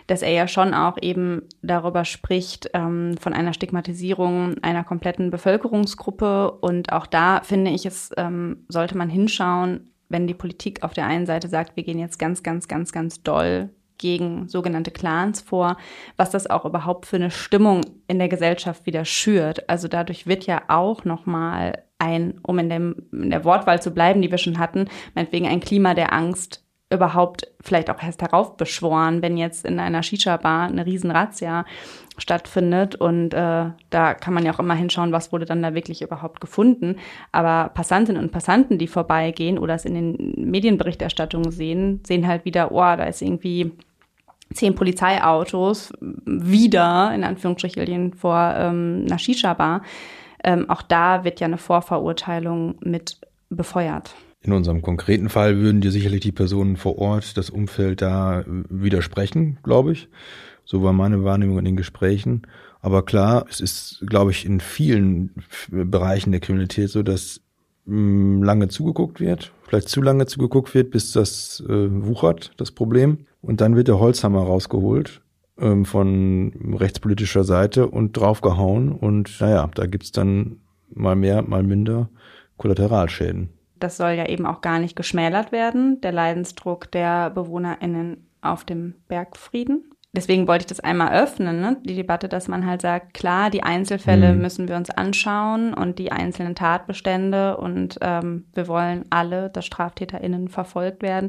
dass 0.08 0.22
er 0.22 0.32
ja 0.32 0.48
schon 0.48 0.74
auch 0.74 0.96
eben 1.00 1.42
darüber 1.62 2.04
spricht, 2.04 2.70
ähm, 2.72 3.16
von 3.20 3.34
einer 3.34 3.52
Stigmatisierung 3.52 4.56
einer 4.62 4.82
kompletten 4.82 5.30
Bevölkerungsgruppe. 5.30 6.50
Und 6.50 6.92
auch 6.92 7.06
da 7.06 7.42
finde 7.44 7.70
ich, 7.70 7.86
es 7.86 8.10
ähm, 8.16 8.64
sollte 8.68 8.96
man 8.96 9.10
hinschauen, 9.10 9.90
wenn 10.08 10.26
die 10.26 10.34
Politik 10.34 10.82
auf 10.82 10.94
der 10.94 11.06
einen 11.06 11.26
Seite 11.26 11.48
sagt, 11.48 11.76
wir 11.76 11.84
gehen 11.84 11.98
jetzt 11.98 12.18
ganz, 12.18 12.42
ganz, 12.42 12.66
ganz, 12.66 12.90
ganz 12.90 13.22
doll 13.22 13.68
gegen 13.98 14.48
sogenannte 14.48 14.90
Clans 14.90 15.42
vor, 15.42 15.76
was 16.16 16.30
das 16.30 16.48
auch 16.48 16.64
überhaupt 16.64 17.04
für 17.04 17.16
eine 17.16 17.30
Stimmung 17.30 17.82
in 18.06 18.18
der 18.18 18.28
Gesellschaft 18.28 18.86
wieder 18.86 19.04
schürt. 19.04 19.68
Also 19.68 19.88
dadurch 19.88 20.26
wird 20.26 20.46
ja 20.46 20.62
auch 20.68 21.04
nochmal 21.04 21.82
ein, 21.98 22.38
um 22.42 22.58
in, 22.58 22.70
dem, 22.70 22.94
in 23.12 23.30
der 23.30 23.44
Wortwahl 23.44 23.82
zu 23.82 23.90
bleiben, 23.90 24.22
die 24.22 24.30
wir 24.30 24.38
schon 24.38 24.58
hatten, 24.58 24.86
meinetwegen 25.14 25.48
ein 25.48 25.60
Klima 25.60 25.94
der 25.94 26.12
Angst 26.12 26.64
überhaupt 26.90 27.46
vielleicht 27.60 27.90
auch 27.90 28.02
erst 28.02 28.22
heraufbeschworen, 28.22 29.20
wenn 29.20 29.36
jetzt 29.36 29.66
in 29.66 29.78
einer 29.78 30.02
Shisha-Bar 30.02 30.68
eine 30.68 30.86
Riesenrazzia 30.86 31.66
stattfindet. 32.16 32.94
Und 32.94 33.34
äh, 33.34 33.66
da 33.90 34.14
kann 34.14 34.34
man 34.34 34.44
ja 34.44 34.54
auch 34.54 34.58
immer 34.58 34.74
hinschauen, 34.74 35.12
was 35.12 35.30
wurde 35.30 35.44
dann 35.44 35.62
da 35.62 35.74
wirklich 35.74 36.00
überhaupt 36.00 36.40
gefunden. 36.40 36.96
Aber 37.30 37.70
Passantinnen 37.74 38.22
und 38.22 38.32
Passanten, 38.32 38.78
die 38.78 38.86
vorbeigehen 38.86 39.58
oder 39.58 39.74
es 39.74 39.84
in 39.84 39.94
den 39.94 40.50
Medienberichterstattungen 40.50 41.50
sehen, 41.50 42.00
sehen 42.06 42.26
halt 42.26 42.44
wieder, 42.46 42.72
oh, 42.72 42.80
da 42.80 43.04
ist 43.04 43.20
irgendwie 43.20 43.72
zehn 44.54 44.74
Polizeiautos 44.74 45.92
wieder, 46.00 47.12
in 47.14 47.22
Anführungsstrichen, 47.22 48.14
vor 48.14 48.54
ähm, 48.56 49.04
einer 49.06 49.18
Shisha-Bar. 49.18 49.82
Ähm, 50.42 50.70
auch 50.70 50.82
da 50.82 51.24
wird 51.24 51.40
ja 51.40 51.46
eine 51.46 51.58
Vorverurteilung 51.58 52.76
mit 52.80 53.18
befeuert. 53.50 54.14
In 54.40 54.52
unserem 54.52 54.82
konkreten 54.82 55.28
Fall 55.28 55.58
würden 55.58 55.80
dir 55.80 55.90
sicherlich 55.90 56.20
die 56.20 56.32
Personen 56.32 56.76
vor 56.76 56.98
Ort, 56.98 57.36
das 57.36 57.50
Umfeld 57.50 58.02
da 58.02 58.44
widersprechen, 58.46 59.58
glaube 59.64 59.92
ich. 59.92 60.08
So 60.64 60.82
war 60.82 60.92
meine 60.92 61.24
Wahrnehmung 61.24 61.58
in 61.58 61.64
den 61.64 61.76
Gesprächen. 61.76 62.42
Aber 62.80 63.04
klar, 63.04 63.46
es 63.50 63.60
ist, 63.60 64.04
glaube 64.06 64.30
ich, 64.30 64.46
in 64.46 64.60
vielen 64.60 65.34
Bereichen 65.70 66.30
der 66.30 66.40
Kriminalität 66.40 66.88
so, 66.88 67.02
dass 67.02 67.40
mh, 67.86 68.44
lange 68.44 68.68
zugeguckt 68.68 69.18
wird, 69.18 69.52
vielleicht 69.66 69.88
zu 69.88 70.02
lange 70.02 70.26
zugeguckt 70.26 70.72
wird, 70.72 70.92
bis 70.92 71.12
das 71.12 71.62
äh, 71.68 71.88
wuchert, 71.90 72.52
das 72.58 72.70
Problem. 72.70 73.26
Und 73.42 73.60
dann 73.60 73.74
wird 73.74 73.88
der 73.88 73.98
Holzhammer 73.98 74.42
rausgeholt 74.42 75.20
ähm, 75.58 75.84
von 75.84 76.76
rechtspolitischer 76.78 77.42
Seite 77.42 77.88
und 77.88 78.16
draufgehauen. 78.16 78.92
Und 78.92 79.40
naja, 79.40 79.68
da 79.74 79.86
gibt's 79.86 80.12
dann 80.12 80.60
mal 80.90 81.16
mehr, 81.16 81.42
mal 81.42 81.64
minder 81.64 82.08
Kollateralschäden 82.56 83.57
das 83.80 83.96
soll 83.96 84.12
ja 84.12 84.26
eben 84.26 84.46
auch 84.46 84.60
gar 84.60 84.78
nicht 84.78 84.96
geschmälert 84.96 85.52
werden, 85.52 86.00
der 86.00 86.12
Leidensdruck 86.12 86.90
der 86.90 87.30
BewohnerInnen 87.30 88.28
auf 88.40 88.64
dem 88.64 88.94
Bergfrieden. 89.08 89.90
Deswegen 90.12 90.48
wollte 90.48 90.62
ich 90.62 90.66
das 90.68 90.80
einmal 90.80 91.12
öffnen, 91.22 91.60
ne? 91.60 91.76
die 91.84 91.94
Debatte, 91.94 92.28
dass 92.28 92.48
man 92.48 92.66
halt 92.66 92.80
sagt, 92.80 93.12
klar, 93.12 93.50
die 93.50 93.62
Einzelfälle 93.62 94.32
mhm. 94.32 94.40
müssen 94.40 94.68
wir 94.68 94.76
uns 94.76 94.88
anschauen 94.88 95.74
und 95.74 95.98
die 95.98 96.10
einzelnen 96.10 96.54
Tatbestände 96.54 97.58
und 97.58 97.98
ähm, 98.00 98.46
wir 98.54 98.68
wollen 98.68 99.04
alle, 99.10 99.50
dass 99.50 99.66
StraftäterInnen 99.66 100.48
verfolgt 100.48 101.02
werden. 101.02 101.28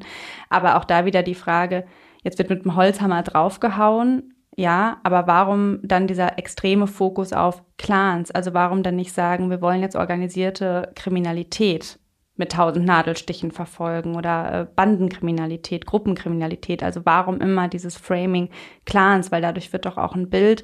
Aber 0.49 0.77
auch 0.77 0.85
da 0.85 1.05
wieder 1.05 1.23
die 1.23 1.35
Frage, 1.35 1.85
jetzt 2.23 2.37
wird 2.37 2.49
mit 2.49 2.63
dem 2.63 2.77
Holzhammer 2.77 3.21
draufgehauen, 3.21 4.33
ja, 4.55 4.99
aber 5.03 5.27
warum 5.27 5.79
dann 5.83 6.07
dieser 6.07 6.37
extreme 6.37 6.87
Fokus 6.87 7.33
auf 7.33 7.63
Clans? 7.77 8.31
Also 8.31 8.53
warum 8.53 8.83
dann 8.83 8.95
nicht 8.95 9.13
sagen, 9.13 9.49
wir 9.49 9.61
wollen 9.61 9.81
jetzt 9.81 9.95
organisierte 9.95 10.91
Kriminalität 10.95 11.98
mit 12.39 12.53
tausend 12.53 12.85
Nadelstichen 12.85 13.51
verfolgen 13.51 14.15
oder 14.15 14.61
äh, 14.61 14.67
Bandenkriminalität, 14.75 15.85
Gruppenkriminalität. 15.85 16.81
Also 16.81 17.01
warum 17.03 17.41
immer 17.41 17.67
dieses 17.67 17.97
Framing 17.97 18.49
Clans? 18.85 19.31
Weil 19.31 19.41
dadurch 19.41 19.71
wird 19.73 19.85
doch 19.85 19.97
auch 19.97 20.15
ein 20.15 20.29
Bild 20.29 20.63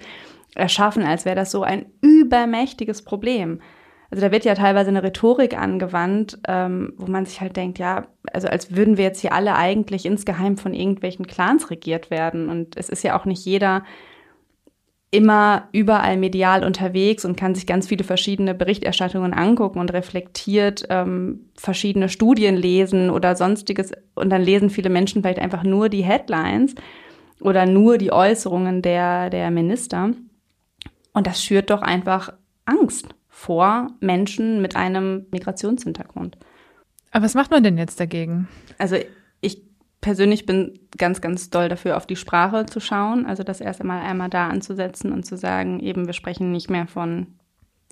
erschaffen, 0.55 1.03
als 1.03 1.25
wäre 1.25 1.35
das 1.35 1.51
so 1.51 1.63
ein 1.63 1.85
übermächtiges 2.01 3.03
Problem. 3.03 3.59
Also 4.09 4.25
da 4.25 4.31
wird 4.31 4.45
ja 4.45 4.55
teilweise 4.55 4.89
eine 4.89 5.03
Rhetorik 5.03 5.59
angewandt, 5.59 6.39
ähm, 6.47 6.93
wo 6.97 7.07
man 7.07 7.25
sich 7.25 7.41
halt 7.41 7.57
denkt, 7.57 7.79
ja, 7.79 8.07
also 8.31 8.47
als 8.47 8.75
würden 8.75 8.97
wir 8.97 9.03
jetzt 9.03 9.19
hier 9.19 9.33
alle 9.33 9.55
eigentlich 9.55 10.05
insgeheim 10.05 10.57
von 10.57 10.73
irgendwelchen 10.73 11.27
Clans 11.27 11.69
regiert 11.69 12.09
werden. 12.09 12.49
Und 12.49 12.77
es 12.77 12.87
ist 12.87 13.03
ja 13.03 13.19
auch 13.19 13.25
nicht 13.25 13.43
jeder 13.45 13.83
immer 15.15 15.69
überall 15.71 16.17
medial 16.17 16.63
unterwegs 16.65 17.23
und 17.23 17.37
kann 17.37 17.55
sich 17.55 17.65
ganz 17.65 17.87
viele 17.87 18.03
verschiedene 18.03 18.53
Berichterstattungen 18.53 19.33
angucken 19.33 19.79
und 19.79 19.93
reflektiert 19.93 20.85
ähm, 20.89 21.49
verschiedene 21.55 22.09
Studien 22.09 22.55
lesen 22.55 23.09
oder 23.09 23.35
sonstiges. 23.35 23.93
Und 24.13 24.29
dann 24.29 24.41
lesen 24.41 24.69
viele 24.69 24.89
Menschen 24.89 25.21
vielleicht 25.21 25.39
einfach 25.39 25.63
nur 25.63 25.87
die 25.87 26.03
Headlines 26.03 26.75
oder 27.39 27.65
nur 27.65 27.97
die 27.97 28.11
Äußerungen 28.11 28.81
der, 28.81 29.29
der 29.29 29.51
Minister. 29.51 30.11
Und 31.13 31.27
das 31.27 31.41
schürt 31.41 31.69
doch 31.69 31.81
einfach 31.81 32.33
Angst 32.65 33.07
vor 33.29 33.87
Menschen 34.01 34.61
mit 34.61 34.75
einem 34.75 35.27
Migrationshintergrund. 35.31 36.37
Aber 37.11 37.23
was 37.23 37.35
macht 37.35 37.51
man 37.51 37.63
denn 37.63 37.77
jetzt 37.77 37.99
dagegen? 37.99 38.49
Also 38.77 38.97
ich 39.39 39.61
persönlich 40.05 40.45
bin 40.45 40.77
ganz, 40.99 41.19
ganz 41.19 41.49
doll 41.49 41.67
dafür, 41.67 41.97
auf 41.97 42.05
die 42.05 42.15
Sprache 42.15 42.67
zu 42.67 42.79
schauen. 42.79 43.25
Also 43.25 43.41
das 43.41 43.59
erst 43.59 43.81
einmal 43.81 44.03
einmal 44.03 44.29
da 44.29 44.49
anzusetzen 44.49 45.11
und 45.11 45.25
zu 45.25 45.35
sagen, 45.35 45.79
eben 45.79 46.05
wir 46.05 46.13
sprechen 46.13 46.51
nicht 46.51 46.69
mehr 46.69 46.85
von 46.85 47.25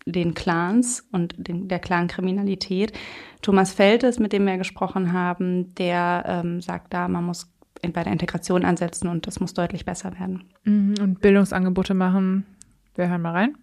den 0.05 0.35
Clans 0.35 1.07
und 1.11 1.33
den, 1.39 1.67
der 1.69 1.79
Clankriminalität. 1.79 2.93
Thomas 3.41 3.73
Feltes, 3.73 4.19
mit 4.19 4.31
dem 4.31 4.45
wir 4.45 4.59
gesprochen 4.59 5.11
haben, 5.11 5.73
der 5.73 6.23
ähm, 6.27 6.61
sagt 6.61 6.93
da, 6.93 7.07
man 7.07 7.23
muss 7.23 7.51
bei 7.81 8.03
der 8.03 8.13
Integration 8.13 8.63
ansetzen 8.63 9.07
und 9.07 9.25
das 9.25 9.39
muss 9.39 9.55
deutlich 9.55 9.83
besser 9.83 10.13
werden. 10.19 10.43
Mhm, 10.65 10.93
und 11.01 11.19
Bildungsangebote 11.19 11.95
machen. 11.95 12.45
Wir 12.93 13.09
hören 13.09 13.23
mal 13.23 13.31
rein. 13.31 13.57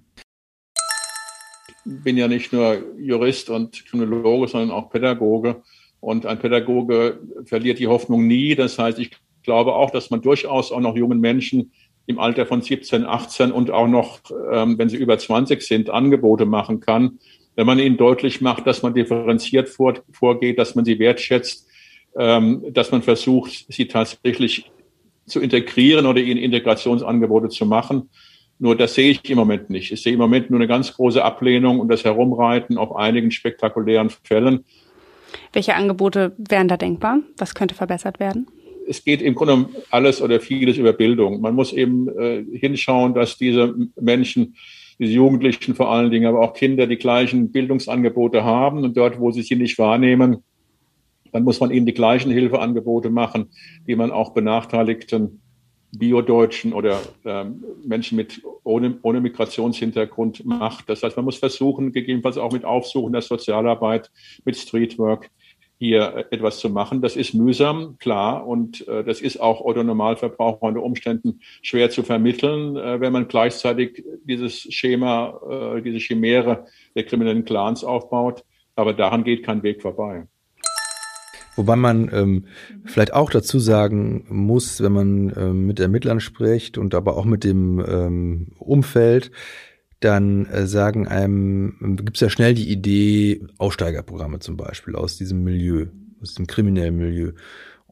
Ich 1.87 2.03
bin 2.03 2.17
ja 2.17 2.27
nicht 2.27 2.53
nur 2.53 2.83
Jurist 2.99 3.49
und 3.49 3.87
Kriminologe, 3.87 4.49
sondern 4.49 4.73
auch 4.73 4.91
Pädagoge. 4.91 5.63
Und 6.01 6.27
ein 6.27 6.39
Pädagoge 6.39 7.19
verliert 7.45 7.79
die 7.79 7.89
Hoffnung 7.89 8.27
nie. 8.27 8.55
Das 8.55 8.79
heißt, 8.79 8.99
ich 8.99 9.11
glaube 9.43 9.75
auch, 9.75 9.91
dass 9.91 10.11
man 10.11 10.23
durchaus 10.23 10.73
auch 10.73 10.81
noch 10.81 10.97
jungen 10.97 11.21
Menschen 11.21 11.73
im 12.07 12.19
Alter 12.19 12.47
von 12.47 12.63
17, 12.63 13.05
18 13.05 13.53
und 13.53 13.71
auch 13.71 13.87
noch, 13.87 14.21
ähm, 14.53 14.79
wenn 14.79 14.89
sie 14.89 14.97
über 14.97 15.19
20 15.19 15.63
sind, 15.63 15.91
Angebote 15.91 16.45
machen 16.45 16.81
kann, 16.81 17.19
wenn 17.55 17.67
man 17.67 17.79
ihnen 17.79 17.97
deutlich 17.97 18.41
macht, 18.41 18.67
dass 18.67 18.83
man 18.83 18.95
differenziert 18.95 19.69
vor, 19.69 19.95
vorgeht, 20.11 20.59
dass 20.59 20.75
man 20.75 20.85
sie 20.85 20.99
wertschätzt, 20.99 21.69
ähm, 22.17 22.65
dass 22.73 22.91
man 22.91 23.03
versucht, 23.03 23.67
sie 23.69 23.87
tatsächlich 23.87 24.71
zu 25.27 25.41
integrieren 25.41 26.07
oder 26.07 26.21
ihnen 26.21 26.41
Integrationsangebote 26.41 27.49
zu 27.49 27.67
machen. 27.67 28.11
Nur 28.59 28.77
das 28.77 28.95
sehe 28.95 29.11
ich 29.11 29.31
im 29.31 29.39
Moment 29.39 29.71
nicht. 29.71 29.93
Ich 29.93 30.03
sehe 30.03 30.13
im 30.13 30.19
Moment 30.19 30.51
nur 30.51 30.59
eine 30.59 30.67
ganz 30.67 30.93
große 30.93 31.25
Ablehnung 31.25 31.81
und 31.81 31.89
das 31.89 32.05
Herumreiten 32.05 32.77
auf 32.77 32.97
einigen 32.97 33.31
spektakulären 33.31 34.11
Fällen. 34.11 34.65
Welche 35.53 35.75
Angebote 35.75 36.33
wären 36.39 36.69
da 36.69 36.77
denkbar? 36.77 37.21
Was 37.37 37.55
könnte 37.55 37.75
verbessert 37.75 38.21
werden? 38.21 38.47
Es 38.89 39.05
geht 39.05 39.23
im 39.23 39.35
Grunde 39.35 39.55
um 39.55 39.69
alles 39.91 40.23
oder 40.23 40.41
vieles 40.41 40.77
über 40.77 40.93
Bildung. 40.93 41.41
Man 41.41 41.55
muss 41.55 41.73
eben 41.73 42.09
äh, 42.09 42.45
hinschauen, 42.53 43.15
dass 43.15 43.37
diese 43.37 43.75
Menschen, 44.01 44.57
diese 44.99 45.13
Jugendlichen 45.13 45.75
vor 45.75 45.91
allen 45.91 46.11
Dingen, 46.11 46.27
aber 46.27 46.41
auch 46.41 46.55
Kinder 46.55 46.87
die 46.87 46.97
gleichen 46.97 47.53
Bildungsangebote 47.53 48.45
haben 48.45 48.85
und 48.85 48.97
dort, 48.97 49.21
wo 49.21 49.31
sie 49.31 49.43
sie 49.43 49.57
nicht 49.57 49.79
wahrnehmen, 49.79 50.43
dann 51.33 51.45
muss 51.45 51.61
man 51.61 51.71
ihnen 51.71 51.87
die 51.87 51.95
gleichen 51.95 52.31
Hilfeangebote 52.33 53.11
machen, 53.11 53.51
die 53.87 53.95
man 53.95 54.11
auch 54.11 54.35
benachteiligten 54.35 55.41
Biodeutschen 55.93 56.73
oder 56.73 57.01
ähm, 57.25 57.65
Menschen 57.85 58.17
mit 58.17 58.43
ohne, 58.63 58.99
ohne 59.03 59.21
Migrationshintergrund 59.21 60.45
macht. 60.45 60.89
Das 60.89 61.03
heißt, 61.03 61.17
man 61.17 61.25
muss 61.25 61.39
versuchen, 61.39 61.93
gegebenenfalls 61.93 62.39
auch 62.39 62.53
mit 62.53 62.65
Aufsuchen 62.65 63.13
der 63.13 63.23
Sozialarbeit, 63.23 64.11
mit 64.45 64.57
Streetwork 64.57 65.31
hier 65.81 66.27
etwas 66.31 66.59
zu 66.59 66.69
machen. 66.69 67.01
Das 67.01 67.17
ist 67.17 67.33
mühsam, 67.33 67.97
klar, 67.99 68.47
und 68.47 68.87
äh, 68.87 69.03
das 69.03 69.23
ist 69.23 69.41
auch 69.41 69.63
Otto 69.63 69.83
Normalverbraucher 69.83 70.63
unter 70.63 70.83
Umständen 70.83 71.41
schwer 71.63 71.89
zu 71.89 72.03
vermitteln, 72.03 72.77
äh, 72.77 73.01
wenn 73.01 73.15
man 73.15 73.29
gleichzeitig 73.29 74.05
dieses 74.25 74.61
Schema, 74.61 75.41
äh, 75.77 75.81
diese 75.81 75.97
Chimäre 75.97 76.67
der 76.95 77.05
kriminellen 77.05 77.47
Clans 77.47 77.83
aufbaut. 77.83 78.45
Aber 78.77 78.93
daran 78.93 79.25
geht 79.25 79.43
kein 79.43 79.63
Weg 79.63 79.81
vorbei. 79.81 80.27
Wobei 81.57 81.77
man 81.77 82.11
ähm, 82.13 82.45
vielleicht 82.85 83.15
auch 83.15 83.31
dazu 83.31 83.59
sagen 83.59 84.27
muss, 84.29 84.83
wenn 84.83 84.93
man 84.93 85.33
ähm, 85.35 85.67
mit 85.67 85.81
Ermittlern 85.81 86.21
spricht 86.21 86.77
und 86.77 86.95
aber 86.95 87.17
auch 87.17 87.25
mit 87.25 87.43
dem 87.43 87.83
ähm, 87.89 88.49
Umfeld, 88.59 89.31
dann 90.01 90.47
äh, 90.47 90.67
sagen 90.67 91.07
einem, 91.07 91.97
gibt 91.97 92.17
es 92.17 92.21
ja 92.21 92.31
schnell 92.31 92.55
die 92.55 92.71
Idee, 92.71 93.43
Aussteigerprogramme 93.59 94.39
zum 94.41 94.57
Beispiel 94.57 94.97
aus 94.97 95.17
diesem 95.17 95.45
Milieu, 95.45 95.87
aus 96.23 96.35
dem 96.35 96.47
kriminellen 96.47 96.97
Milieu. 96.97 97.33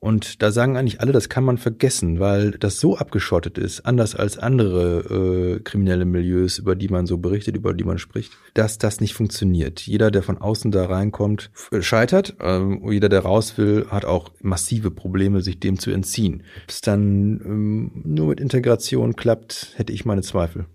Und 0.01 0.43
da 0.43 0.53
sagen 0.53 0.77
eigentlich 0.77 1.01
alle, 1.01 1.13
das 1.13 1.29
kann 1.29 1.45
man 1.45 1.59
vergessen, 1.59 2.21
weil 2.21 2.53
das 2.53 2.79
so 2.79 2.97
abgeschottet 2.97 3.59
ist, 3.59 3.85
anders 3.85 4.15
als 4.15 4.39
andere 4.39 5.57
äh, 5.57 5.61
kriminelle 5.61 6.05
Milieus, 6.05 6.59
über 6.59 6.77
die 6.77 6.89
man 6.89 7.07
so 7.07 7.19
berichtet, 7.19 7.57
über 7.57 7.75
die 7.75 7.85
man 7.85 7.99
spricht, 7.99 8.33
dass 8.55 8.79
das 8.79 9.01
nicht 9.01 9.15
funktioniert. 9.15 9.81
Jeder, 9.81 10.11
der 10.11 10.23
von 10.23 10.39
außen 10.39 10.71
da 10.71 10.87
reinkommt, 10.87 11.51
scheitert. 11.81 12.37
Ähm, 12.41 12.81
jeder, 12.89 13.09
der 13.09 13.21
raus 13.21 13.59
will, 13.59 13.87
hat 13.91 14.05
auch 14.05 14.31
massive 14.41 14.93
Probleme, 14.93 15.41
sich 15.41 15.59
dem 15.59 15.81
zu 15.81 15.91
entziehen. 15.91 16.45
Ob 16.63 16.71
es 16.71 16.81
dann 16.81 17.41
ähm, 17.45 17.91
nur 18.05 18.29
mit 18.29 18.41
Integration 18.41 19.17
klappt, 19.17 19.73
hätte 19.77 19.93
ich 19.93 20.05
meine 20.05 20.23
Zweifel. 20.23 20.67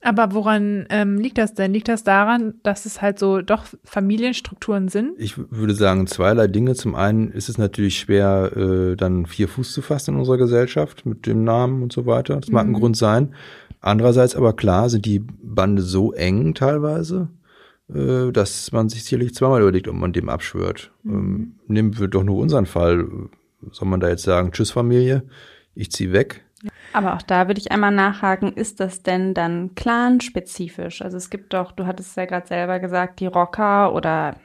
Aber 0.00 0.32
woran 0.32 0.86
ähm, 0.90 1.18
liegt 1.18 1.38
das 1.38 1.54
denn? 1.54 1.72
Liegt 1.72 1.88
das 1.88 2.04
daran, 2.04 2.54
dass 2.62 2.86
es 2.86 3.02
halt 3.02 3.18
so 3.18 3.40
doch 3.42 3.64
Familienstrukturen 3.84 4.88
sind? 4.88 5.12
Ich 5.18 5.36
würde 5.36 5.74
sagen, 5.74 6.06
zweierlei 6.06 6.46
Dinge. 6.46 6.74
Zum 6.74 6.94
einen 6.94 7.32
ist 7.32 7.48
es 7.48 7.58
natürlich 7.58 7.98
schwer, 7.98 8.52
äh, 8.56 8.96
dann 8.96 9.26
vier 9.26 9.48
Fuß 9.48 9.72
zu 9.72 9.82
fassen 9.82 10.14
in 10.14 10.20
unserer 10.20 10.38
Gesellschaft 10.38 11.04
mit 11.04 11.26
dem 11.26 11.42
Namen 11.42 11.82
und 11.82 11.92
so 11.92 12.06
weiter. 12.06 12.36
Das 12.36 12.50
mag 12.50 12.66
mhm. 12.66 12.74
ein 12.74 12.78
Grund 12.78 12.96
sein. 12.96 13.34
Andererseits 13.80 14.36
aber 14.36 14.54
klar 14.54 14.88
sind 14.88 15.04
die 15.04 15.20
Bande 15.20 15.82
so 15.82 16.12
eng 16.12 16.54
teilweise, 16.54 17.28
äh, 17.92 18.30
dass 18.30 18.70
man 18.70 18.88
sich 18.88 19.04
sicherlich 19.04 19.34
zweimal 19.34 19.62
überlegt, 19.62 19.88
ob 19.88 19.96
man 19.96 20.12
dem 20.12 20.28
abschwört. 20.28 20.92
Mhm. 21.02 21.12
Ähm, 21.12 21.54
nehmen 21.66 21.98
wir 21.98 22.08
doch 22.08 22.22
nur 22.22 22.36
unseren 22.36 22.66
Fall 22.66 23.04
soll 23.72 23.88
man 23.88 24.00
da 24.00 24.08
jetzt 24.08 24.22
sagen, 24.22 24.52
tschüss 24.52 24.70
Familie, 24.70 25.22
ich 25.74 25.90
zieh 25.90 26.12
weg? 26.12 26.44
Aber 26.92 27.14
auch 27.14 27.22
da 27.22 27.48
würde 27.48 27.60
ich 27.60 27.70
einmal 27.70 27.92
nachhaken, 27.92 28.52
ist 28.54 28.80
das 28.80 29.02
denn 29.02 29.34
dann 29.34 29.74
clanspezifisch? 29.74 31.02
Also 31.02 31.16
es 31.16 31.30
gibt 31.30 31.52
doch, 31.52 31.72
du 31.72 31.86
hattest 31.86 32.16
ja 32.16 32.24
gerade 32.24 32.46
selber 32.46 32.78
gesagt, 32.80 33.20
die 33.20 33.26
Rocker 33.26 33.94
oder 33.94 34.36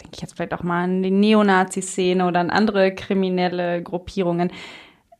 denke 0.00 0.16
ich 0.16 0.20
jetzt 0.22 0.36
vielleicht 0.36 0.54
auch 0.54 0.62
mal 0.62 0.84
an 0.84 1.02
die 1.02 1.10
Neonazi-Szene 1.10 2.26
oder 2.26 2.40
an 2.40 2.50
andere 2.50 2.94
kriminelle 2.94 3.82
Gruppierungen. 3.82 4.50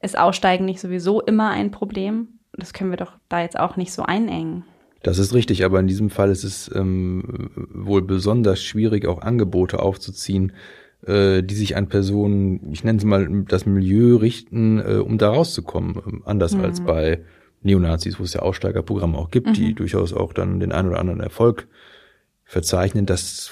Ist 0.01 0.19
Aussteigen 0.19 0.65
nicht 0.65 0.81
sowieso 0.81 1.21
immer 1.21 1.51
ein 1.51 1.71
Problem? 1.71 2.29
Das 2.53 2.73
können 2.73 2.91
wir 2.91 2.97
doch 2.97 3.13
da 3.29 3.41
jetzt 3.41 3.59
auch 3.59 3.77
nicht 3.77 3.93
so 3.93 4.03
einengen. 4.03 4.65
Das 5.03 5.19
ist 5.19 5.33
richtig, 5.33 5.65
aber 5.65 5.79
in 5.79 5.87
diesem 5.87 6.11
Fall 6.11 6.31
ist 6.31 6.45
es 6.45 6.71
ähm, 6.75 7.51
wohl 7.73 8.03
besonders 8.03 8.63
schwierig, 8.63 9.07
auch 9.07 9.23
Angebote 9.23 9.81
aufzuziehen, 9.81 10.53
äh, 11.07 11.43
die 11.43 11.55
sich 11.55 11.77
an 11.77 11.89
Personen, 11.89 12.73
ich 12.73 12.85
nenne 12.85 12.99
es 12.99 13.05
mal 13.05 13.45
das 13.49 13.67
Milieu 13.67 14.17
richten, 14.17 14.79
äh, 14.79 14.97
um 14.97 15.19
da 15.19 15.31
rauszukommen. 15.31 15.97
Ähm, 16.07 16.23
anders 16.25 16.55
mhm. 16.55 16.65
als 16.65 16.81
bei 16.81 17.21
Neonazis, 17.63 18.19
wo 18.19 18.25
es 18.25 18.35
ja 18.35 18.41
Aussteigerprogramme 18.41 19.17
auch 19.17 19.31
gibt, 19.31 19.49
mhm. 19.49 19.53
die 19.53 19.75
durchaus 19.75 20.13
auch 20.13 20.33
dann 20.33 20.61
den 20.61 20.73
einen 20.73 20.89
oder 20.89 21.01
anderen 21.01 21.21
Erfolg 21.21 21.69
verzeichnen. 22.45 23.07
Das 23.07 23.51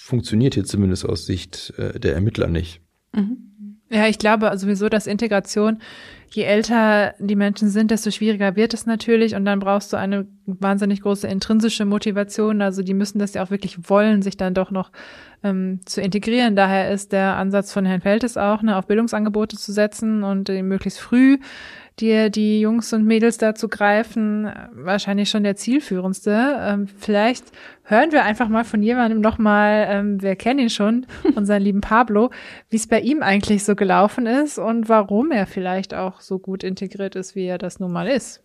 funktioniert 0.00 0.54
hier 0.54 0.64
zumindest 0.64 1.06
aus 1.06 1.26
Sicht 1.26 1.74
äh, 1.76 1.98
der 1.98 2.14
Ermittler 2.14 2.48
nicht. 2.48 2.80
Mhm. 3.12 3.48
Ja, 3.90 4.06
ich 4.06 4.18
glaube 4.18 4.50
sowieso, 4.58 4.88
dass 4.88 5.06
Integration, 5.06 5.80
je 6.30 6.44
älter 6.44 7.14
die 7.18 7.36
Menschen 7.36 7.68
sind, 7.68 7.90
desto 7.90 8.10
schwieriger 8.10 8.56
wird 8.56 8.74
es 8.74 8.86
natürlich. 8.86 9.34
Und 9.34 9.44
dann 9.44 9.60
brauchst 9.60 9.92
du 9.92 9.96
eine 9.96 10.26
wahnsinnig 10.46 11.02
große 11.02 11.26
intrinsische 11.26 11.84
Motivation. 11.84 12.62
Also 12.62 12.82
die 12.82 12.94
müssen 12.94 13.18
das 13.18 13.34
ja 13.34 13.42
auch 13.42 13.50
wirklich 13.50 13.88
wollen, 13.88 14.22
sich 14.22 14.36
dann 14.36 14.54
doch 14.54 14.70
noch 14.70 14.90
ähm, 15.42 15.80
zu 15.84 16.00
integrieren. 16.00 16.56
Daher 16.56 16.90
ist 16.90 17.12
der 17.12 17.36
Ansatz 17.36 17.72
von 17.72 17.84
Herrn 17.84 18.00
Feltes 18.00 18.36
auch, 18.36 18.62
ne, 18.62 18.76
auf 18.76 18.86
Bildungsangebote 18.86 19.56
zu 19.56 19.72
setzen 19.72 20.22
und 20.22 20.48
äh, 20.48 20.62
möglichst 20.62 21.00
früh 21.00 21.38
dir 22.00 22.30
die 22.30 22.60
Jungs 22.60 22.92
und 22.92 23.04
Mädels 23.04 23.38
dazu 23.38 23.68
greifen, 23.68 24.50
wahrscheinlich 24.72 25.30
schon 25.30 25.42
der 25.42 25.56
zielführendste. 25.56 26.56
Ähm, 26.60 26.86
vielleicht 26.86 27.46
hören 27.82 28.12
wir 28.12 28.24
einfach 28.24 28.48
mal 28.48 28.64
von 28.64 28.82
jemandem 28.82 29.20
nochmal, 29.20 29.86
ähm, 29.88 30.22
wir 30.22 30.36
kennen 30.36 30.60
ihn 30.60 30.70
schon, 30.70 31.06
unseren 31.34 31.62
lieben 31.62 31.80
Pablo, 31.80 32.30
wie 32.70 32.76
es 32.76 32.86
bei 32.86 33.00
ihm 33.00 33.22
eigentlich 33.22 33.64
so 33.64 33.74
gelaufen 33.74 34.26
ist 34.26 34.58
und 34.58 34.88
warum 34.88 35.30
er 35.30 35.46
vielleicht 35.46 35.94
auch 35.94 36.20
so 36.20 36.38
gut 36.38 36.64
integriert 36.64 37.16
ist, 37.16 37.34
wie 37.34 37.46
er 37.46 37.58
das 37.58 37.80
nun 37.80 37.92
mal 37.92 38.08
ist. 38.08 38.42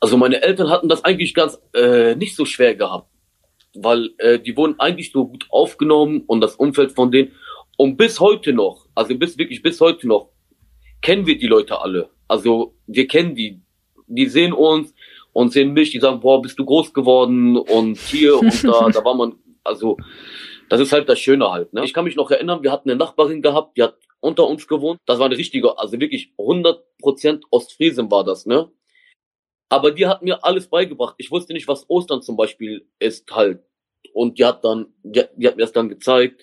Also 0.00 0.16
meine 0.16 0.42
Eltern 0.42 0.68
hatten 0.68 0.88
das 0.88 1.04
eigentlich 1.04 1.32
ganz 1.32 1.60
äh, 1.74 2.16
nicht 2.16 2.34
so 2.34 2.44
schwer 2.44 2.74
gehabt, 2.74 3.08
weil 3.74 4.10
äh, 4.18 4.40
die 4.40 4.56
wurden 4.56 4.80
eigentlich 4.80 5.12
so 5.12 5.28
gut 5.28 5.46
aufgenommen 5.50 6.24
und 6.26 6.40
das 6.40 6.56
Umfeld 6.56 6.92
von 6.92 7.12
denen 7.12 7.32
und 7.76 7.96
bis 7.96 8.18
heute 8.18 8.52
noch, 8.52 8.86
also 8.94 9.16
bis 9.16 9.38
wirklich 9.38 9.62
bis 9.62 9.80
heute 9.80 10.08
noch 10.08 10.31
kennen 11.02 11.26
wir 11.26 11.36
die 11.36 11.46
Leute 11.46 11.80
alle. 11.80 12.10
Also 12.28 12.74
wir 12.86 13.06
kennen 13.06 13.34
die. 13.34 13.60
Die 14.06 14.26
sehen 14.26 14.52
uns 14.52 14.94
und 15.32 15.52
sehen 15.52 15.72
mich, 15.72 15.90
die 15.90 16.00
sagen, 16.00 16.20
boah, 16.20 16.42
bist 16.42 16.58
du 16.58 16.64
groß 16.64 16.92
geworden 16.92 17.56
und 17.56 17.98
hier 17.98 18.38
und 18.38 18.64
da, 18.64 18.88
da 18.92 19.04
war 19.04 19.14
man, 19.14 19.34
also 19.64 19.96
das 20.68 20.80
ist 20.80 20.92
halt 20.92 21.08
das 21.08 21.18
Schöne 21.18 21.50
halt. 21.50 21.72
Ne? 21.72 21.84
Ich 21.84 21.92
kann 21.92 22.04
mich 22.04 22.16
noch 22.16 22.30
erinnern, 22.30 22.62
wir 22.62 22.72
hatten 22.72 22.90
eine 22.90 22.98
Nachbarin 22.98 23.42
gehabt, 23.42 23.76
die 23.76 23.82
hat 23.82 23.96
unter 24.20 24.46
uns 24.46 24.66
gewohnt. 24.66 25.00
Das 25.06 25.18
war 25.18 25.26
eine 25.26 25.36
richtige, 25.36 25.78
also 25.78 25.98
wirklich 26.00 26.32
100% 26.38 27.42
Ostfriesen 27.50 28.10
war 28.10 28.24
das, 28.24 28.46
ne? 28.46 28.70
Aber 29.68 29.90
die 29.90 30.06
hat 30.06 30.22
mir 30.22 30.44
alles 30.44 30.68
beigebracht. 30.68 31.14
Ich 31.18 31.30
wusste 31.30 31.54
nicht, 31.54 31.66
was 31.66 31.88
Ostern 31.88 32.22
zum 32.22 32.36
Beispiel 32.36 32.86
ist 32.98 33.30
halt. 33.30 33.64
Und 34.12 34.38
die 34.38 34.44
hat 34.44 34.64
dann, 34.64 34.92
die, 35.02 35.24
die 35.36 35.48
hat 35.48 35.56
mir 35.56 35.62
das 35.62 35.72
dann 35.72 35.88
gezeigt. 35.88 36.42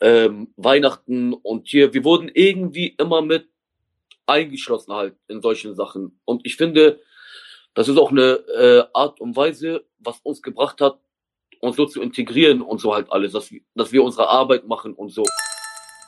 Ähm, 0.00 0.52
Weihnachten 0.56 1.32
und 1.32 1.66
hier, 1.68 1.94
wir 1.94 2.04
wurden 2.04 2.30
irgendwie 2.32 2.94
immer 2.98 3.22
mit 3.22 3.48
eingeschlossen 4.26 4.92
halt 4.92 5.16
in 5.28 5.40
solchen 5.40 5.74
Sachen. 5.74 6.20
Und 6.24 6.44
ich 6.44 6.56
finde, 6.56 7.00
das 7.74 7.88
ist 7.88 7.98
auch 7.98 8.10
eine 8.10 8.32
äh, 8.56 8.84
Art 8.92 9.20
und 9.20 9.36
Weise, 9.36 9.84
was 9.98 10.20
uns 10.20 10.42
gebracht 10.42 10.80
hat, 10.80 10.98
uns 11.60 11.76
so 11.76 11.86
zu 11.86 12.00
integrieren 12.00 12.62
und 12.62 12.80
so 12.80 12.94
halt 12.94 13.10
alles, 13.10 13.32
dass, 13.32 13.52
dass 13.74 13.92
wir 13.92 14.02
unsere 14.02 14.28
Arbeit 14.28 14.66
machen 14.66 14.94
und 14.94 15.10
so. 15.10 15.24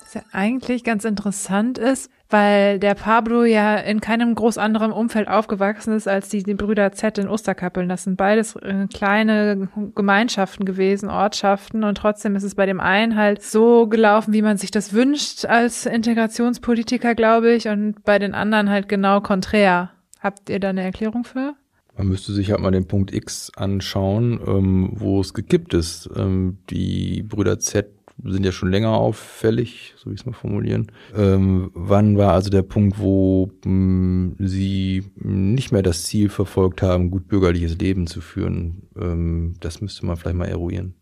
Was 0.09 0.15
ja 0.15 0.23
eigentlich 0.33 0.85
ganz 0.85 1.05
interessant 1.05 1.77
ist, 1.77 2.11
weil 2.31 2.79
der 2.79 2.95
Pablo 2.95 3.45
ja 3.45 3.77
in 3.77 4.01
keinem 4.01 4.35
groß 4.35 4.57
anderen 4.57 4.91
Umfeld 4.91 5.29
aufgewachsen 5.29 5.93
ist 5.93 6.09
als 6.09 6.31
die, 6.31 6.43
die 6.43 6.55
Brüder 6.55 6.93
Z 6.93 7.19
in 7.19 7.29
Osterkappeln. 7.29 7.91
Das 7.91 8.05
sind 8.05 8.17
beides 8.17 8.57
äh, 8.57 8.87
kleine 8.91 9.69
Gemeinschaften 9.95 10.65
gewesen, 10.65 11.11
Ortschaften 11.11 11.85
und 11.85 11.99
trotzdem 11.99 12.37
ist 12.37 12.43
es 12.43 12.55
bei 12.55 12.65
dem 12.65 12.81
einen 12.81 13.17
halt 13.17 13.43
so 13.43 13.87
gelaufen, 13.87 14.33
wie 14.33 14.41
man 14.41 14.57
sich 14.57 14.71
das 14.71 14.95
wünscht 14.95 15.45
als 15.45 15.85
Integrationspolitiker, 15.85 17.15
glaube 17.15 17.53
ich, 17.53 17.69
und 17.69 18.03
bei 18.03 18.19
den 18.19 18.33
anderen 18.33 18.71
halt 18.71 18.89
genau 18.89 19.21
konträr. 19.21 19.91
Habt 20.21 20.49
ihr 20.49 20.59
da 20.59 20.71
eine 20.71 20.85
Erklärung 20.85 21.25
für? 21.25 21.53
Man 21.99 22.09
müsste 22.09 22.33
sich 22.33 22.51
halt 22.51 22.61
mal 22.61 22.71
den 22.71 22.89
Punkt 22.89 23.13
X 23.13 23.53
anschauen, 23.57 24.41
ähm, 24.47 24.89
wo 24.95 25.21
es 25.21 25.35
gekippt 25.35 25.75
ist. 25.75 26.09
Ähm, 26.17 26.57
die 26.71 27.23
Brüder 27.25 27.59
Z 27.59 27.98
sind 28.25 28.45
ja 28.45 28.53
schon 28.53 28.71
länger 28.71 28.91
auffällig, 28.91 29.95
so 29.97 30.11
wie 30.11 30.15
ich 30.15 30.21
es 30.21 30.27
mal 30.27 30.33
formulieren. 30.33 30.91
Ähm, 31.17 31.71
wann 31.75 32.17
war 32.19 32.33
also 32.33 32.51
der 32.51 32.63
Punkt, 32.63 32.99
wo 32.99 33.51
mh, 33.65 33.65
hm, 33.65 34.37
Sie 34.39 35.05
nicht 35.17 35.73
mehr 35.73 35.83
das 35.83 36.05
Ziel 36.05 36.29
verfolgt 36.29 36.83
haben, 36.83 37.11
gut 37.11 37.29
bürgerliches 37.29 37.79
Leben 37.79 38.07
zu 38.07 38.21
führen? 38.21 38.89
Ähm, 38.99 39.55
das 39.61 39.81
müsste 39.81 40.07
man 40.07 40.17
vielleicht 40.17 40.37
mal 40.37 40.49
eruieren. 40.49 40.95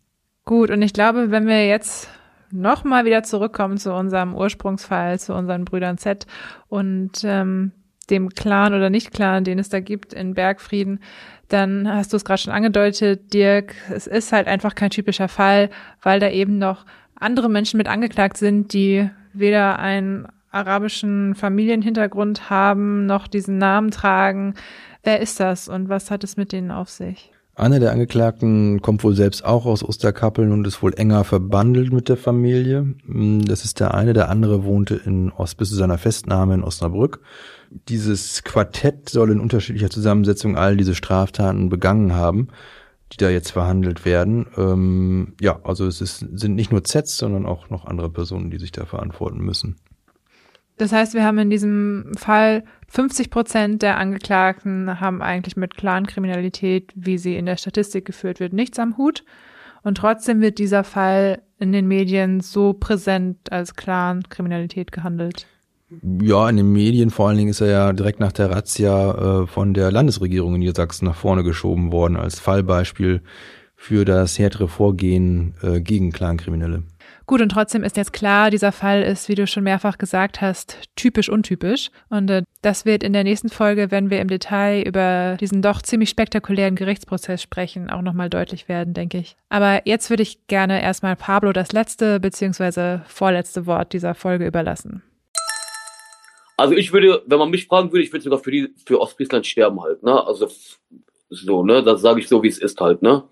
Gut, 0.44 0.70
und 0.70 0.82
ich 0.82 0.92
glaube, 0.92 1.30
wenn 1.30 1.46
wir 1.46 1.66
jetzt 1.66 2.08
nochmal 2.50 3.04
wieder 3.04 3.22
zurückkommen 3.22 3.78
zu 3.78 3.92
unserem 3.92 4.34
Ursprungsfall, 4.34 5.18
zu 5.18 5.34
unseren 5.34 5.64
Brüdern 5.64 5.98
Z 5.98 6.26
und 6.68 7.24
ähm, 7.24 7.72
dem 8.10 8.28
Clan 8.28 8.74
oder 8.74 8.90
Nicht-Clan, 8.90 9.44
den 9.44 9.58
es 9.58 9.68
da 9.68 9.80
gibt 9.80 10.12
in 10.12 10.34
Bergfrieden, 10.34 11.00
dann 11.48 11.92
hast 11.92 12.12
du 12.12 12.16
es 12.16 12.24
gerade 12.24 12.40
schon 12.40 12.52
angedeutet, 12.52 13.32
Dirk, 13.32 13.74
es 13.90 14.06
ist 14.06 14.32
halt 14.32 14.46
einfach 14.46 14.74
kein 14.74 14.90
typischer 14.90 15.28
Fall, 15.28 15.70
weil 16.02 16.20
da 16.20 16.30
eben 16.30 16.58
noch 16.58 16.84
andere 17.18 17.48
Menschen 17.48 17.78
mit 17.78 17.88
angeklagt 17.88 18.36
sind, 18.36 18.72
die 18.72 19.08
weder 19.32 19.78
einen 19.78 20.28
arabischen 20.50 21.34
Familienhintergrund 21.34 22.48
haben, 22.50 23.06
noch 23.06 23.26
diesen 23.26 23.58
Namen 23.58 23.90
tragen. 23.90 24.54
Wer 25.02 25.20
ist 25.20 25.38
das 25.40 25.68
und 25.68 25.88
was 25.88 26.10
hat 26.10 26.24
es 26.24 26.36
mit 26.36 26.52
denen 26.52 26.70
auf 26.70 26.88
sich? 26.88 27.32
Einer 27.54 27.80
der 27.80 27.92
Angeklagten 27.92 28.82
kommt 28.82 29.02
wohl 29.02 29.14
selbst 29.14 29.42
auch 29.42 29.64
aus 29.64 29.82
Osterkappeln 29.82 30.52
und 30.52 30.66
ist 30.66 30.82
wohl 30.82 30.92
enger 30.92 31.24
verbandelt 31.24 31.90
mit 31.90 32.10
der 32.10 32.18
Familie. 32.18 32.94
Das 33.06 33.64
ist 33.64 33.80
der 33.80 33.94
eine. 33.94 34.12
Der 34.12 34.28
andere 34.28 34.64
wohnte 34.64 34.94
in 34.94 35.32
Ost 35.32 35.56
bis 35.56 35.70
zu 35.70 35.74
seiner 35.74 35.96
Festnahme 35.96 36.52
in 36.52 36.62
Osnabrück. 36.62 37.20
Dieses 37.88 38.44
Quartett 38.44 39.08
soll 39.08 39.30
in 39.30 39.40
unterschiedlicher 39.40 39.88
Zusammensetzung 39.88 40.58
all 40.58 40.76
diese 40.76 40.94
Straftaten 40.94 41.70
begangen 41.70 42.14
haben 42.14 42.48
die 43.12 43.18
da 43.18 43.30
jetzt 43.30 43.52
verhandelt 43.52 44.04
werden. 44.04 44.46
Ähm, 44.56 45.34
ja, 45.40 45.60
also 45.62 45.86
es 45.86 46.00
ist, 46.00 46.18
sind 46.18 46.54
nicht 46.54 46.72
nur 46.72 46.84
Zs, 46.84 47.16
sondern 47.16 47.46
auch 47.46 47.70
noch 47.70 47.84
andere 47.84 48.10
Personen, 48.10 48.50
die 48.50 48.58
sich 48.58 48.72
da 48.72 48.84
verantworten 48.84 49.38
müssen. 49.38 49.76
Das 50.78 50.92
heißt, 50.92 51.14
wir 51.14 51.24
haben 51.24 51.38
in 51.38 51.50
diesem 51.50 52.12
Fall 52.16 52.64
50 52.88 53.30
Prozent 53.30 53.82
der 53.82 53.96
Angeklagten 53.96 55.00
haben 55.00 55.22
eigentlich 55.22 55.56
mit 55.56 55.76
Clankriminalität, 55.76 56.92
wie 56.94 57.16
sie 57.16 57.36
in 57.36 57.46
der 57.46 57.56
Statistik 57.56 58.04
geführt 58.04 58.40
wird, 58.40 58.52
nichts 58.52 58.78
am 58.78 58.96
Hut. 58.98 59.24
Und 59.82 59.98
trotzdem 59.98 60.40
wird 60.40 60.58
dieser 60.58 60.84
Fall 60.84 61.42
in 61.58 61.72
den 61.72 61.88
Medien 61.88 62.40
so 62.40 62.74
präsent 62.74 63.50
als 63.50 63.74
Clankriminalität 63.74 64.92
gehandelt. 64.92 65.46
Ja, 66.20 66.48
in 66.48 66.56
den 66.56 66.72
Medien 66.72 67.10
vor 67.10 67.28
allen 67.28 67.38
Dingen 67.38 67.50
ist 67.50 67.60
er 67.60 67.68
ja 67.68 67.92
direkt 67.92 68.18
nach 68.18 68.32
der 68.32 68.50
Razzia 68.50 69.42
äh, 69.42 69.46
von 69.46 69.72
der 69.72 69.92
Landesregierung 69.92 70.54
in 70.54 70.60
Niedersachsen 70.60 71.04
nach 71.04 71.14
vorne 71.14 71.44
geschoben 71.44 71.92
worden 71.92 72.16
als 72.16 72.40
Fallbeispiel 72.40 73.22
für 73.76 74.04
das 74.04 74.38
härtere 74.38 74.68
Vorgehen 74.68 75.54
äh, 75.62 75.80
gegen 75.80 76.10
Clankriminelle. 76.10 76.82
Gut, 77.26 77.40
und 77.40 77.50
trotzdem 77.50 77.84
ist 77.84 77.96
jetzt 77.96 78.12
klar, 78.12 78.50
dieser 78.50 78.72
Fall 78.72 79.02
ist, 79.02 79.28
wie 79.28 79.34
du 79.34 79.46
schon 79.46 79.64
mehrfach 79.64 79.98
gesagt 79.98 80.40
hast, 80.40 80.78
typisch 80.96 81.28
untypisch. 81.28 81.90
Und 82.08 82.30
äh, 82.30 82.42
das 82.62 82.84
wird 82.84 83.04
in 83.04 83.12
der 83.12 83.24
nächsten 83.24 83.48
Folge, 83.48 83.90
wenn 83.90 84.10
wir 84.10 84.20
im 84.20 84.28
Detail 84.28 84.82
über 84.82 85.36
diesen 85.38 85.60
doch 85.60 85.82
ziemlich 85.82 86.08
spektakulären 86.08 86.74
Gerichtsprozess 86.74 87.42
sprechen, 87.42 87.90
auch 87.90 88.02
nochmal 88.02 88.30
deutlich 88.30 88.68
werden, 88.68 88.94
denke 88.94 89.18
ich. 89.18 89.36
Aber 89.50 89.82
jetzt 89.86 90.08
würde 90.08 90.22
ich 90.22 90.46
gerne 90.46 90.82
erstmal 90.82 91.14
Pablo 91.14 91.52
das 91.52 91.72
letzte 91.72 92.18
bzw. 92.18 93.00
vorletzte 93.06 93.66
Wort 93.66 93.92
dieser 93.92 94.14
Folge 94.14 94.46
überlassen. 94.46 95.02
Also 96.58 96.74
ich 96.74 96.90
würde, 96.90 97.22
wenn 97.26 97.38
man 97.38 97.50
mich 97.50 97.66
fragen 97.66 97.92
würde, 97.92 98.02
ich 98.02 98.10
würde 98.10 98.22
sogar 98.22 98.38
für 98.38 98.50
die 98.50 98.72
für 98.86 98.98
Ostfriesland 98.98 99.46
sterben 99.46 99.78
halt, 99.82 100.02
ne? 100.02 100.26
Also 100.26 100.48
so, 101.28 101.62
ne? 101.62 101.82
Das 101.82 102.00
sage 102.00 102.20
ich 102.20 102.28
so, 102.28 102.42
wie 102.42 102.48
es 102.48 102.56
ist 102.56 102.80
halt, 102.80 103.02
ne? 103.02 103.24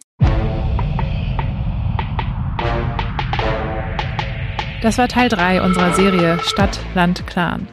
Das 4.83 4.99
war 4.99 5.09
Teil 5.09 5.31
3 5.31 5.63
unserer 5.63 5.95
Serie 5.95 6.39
Stadt, 6.41 6.79
Land, 6.95 7.27
Clan. 7.27 7.67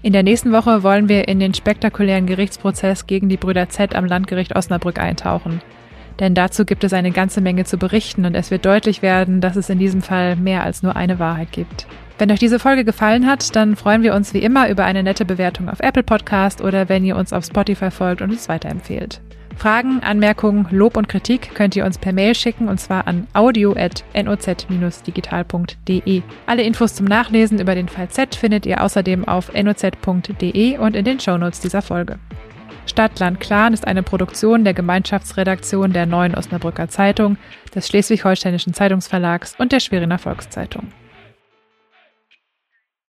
In 0.00 0.14
der 0.14 0.22
nächsten 0.22 0.50
Woche 0.50 0.82
wollen 0.82 1.10
wir 1.10 1.28
in 1.28 1.40
den 1.40 1.52
spektakulären 1.52 2.24
Gerichtsprozess 2.24 3.06
gegen 3.06 3.28
die 3.28 3.36
Brüder 3.36 3.68
Z 3.68 3.94
am 3.94 4.06
Landgericht 4.06 4.56
Osnabrück 4.56 4.98
eintauchen. 4.98 5.60
Denn 6.20 6.34
dazu 6.34 6.64
gibt 6.64 6.84
es 6.84 6.94
eine 6.94 7.10
ganze 7.10 7.42
Menge 7.42 7.64
zu 7.64 7.76
berichten 7.76 8.24
und 8.24 8.34
es 8.34 8.50
wird 8.50 8.64
deutlich 8.64 9.02
werden, 9.02 9.42
dass 9.42 9.56
es 9.56 9.68
in 9.68 9.78
diesem 9.78 10.00
Fall 10.00 10.36
mehr 10.36 10.62
als 10.62 10.82
nur 10.82 10.96
eine 10.96 11.18
Wahrheit 11.18 11.52
gibt. 11.52 11.86
Wenn 12.18 12.30
euch 12.30 12.38
diese 12.38 12.58
Folge 12.58 12.84
gefallen 12.84 13.26
hat, 13.26 13.54
dann 13.56 13.76
freuen 13.76 14.02
wir 14.02 14.14
uns 14.14 14.32
wie 14.32 14.38
immer 14.38 14.70
über 14.70 14.86
eine 14.86 15.02
nette 15.02 15.26
Bewertung 15.26 15.68
auf 15.68 15.80
Apple 15.80 16.02
Podcast 16.02 16.62
oder 16.62 16.88
wenn 16.88 17.04
ihr 17.04 17.14
uns 17.14 17.34
auf 17.34 17.44
Spotify 17.44 17.90
folgt 17.90 18.22
und 18.22 18.30
uns 18.30 18.48
weiterempfehlt. 18.48 19.20
Fragen, 19.56 20.00
Anmerkungen, 20.02 20.66
Lob 20.70 20.96
und 20.96 21.08
Kritik 21.08 21.54
könnt 21.54 21.76
ihr 21.76 21.84
uns 21.84 21.98
per 21.98 22.14
Mail 22.14 22.34
schicken 22.34 22.68
und 22.68 22.80
zwar 22.80 23.06
an 23.06 23.26
audio.noz-digital.de. 23.34 26.22
Alle 26.46 26.62
Infos 26.62 26.94
zum 26.94 27.04
Nachlesen 27.06 27.60
über 27.60 27.74
den 27.74 27.88
Fall 27.88 28.08
Z 28.08 28.34
findet 28.34 28.64
ihr 28.64 28.82
außerdem 28.82 29.28
auf 29.28 29.52
noz.de 29.52 30.78
und 30.78 30.96
in 30.96 31.04
den 31.04 31.20
Shownotes 31.20 31.60
dieser 31.60 31.82
Folge. 31.82 32.18
Stadt, 32.86 33.18
Land, 33.18 33.40
Clan 33.40 33.74
ist 33.74 33.86
eine 33.86 34.02
Produktion 34.02 34.64
der 34.64 34.74
Gemeinschaftsredaktion 34.74 35.92
der 35.92 36.06
Neuen 36.06 36.34
Osnabrücker 36.34 36.88
Zeitung, 36.88 37.36
des 37.74 37.88
Schleswig-Holsteinischen 37.88 38.74
Zeitungsverlags 38.74 39.54
und 39.58 39.72
der 39.72 39.80
Schweriner 39.80 40.18
Volkszeitung. 40.18 40.92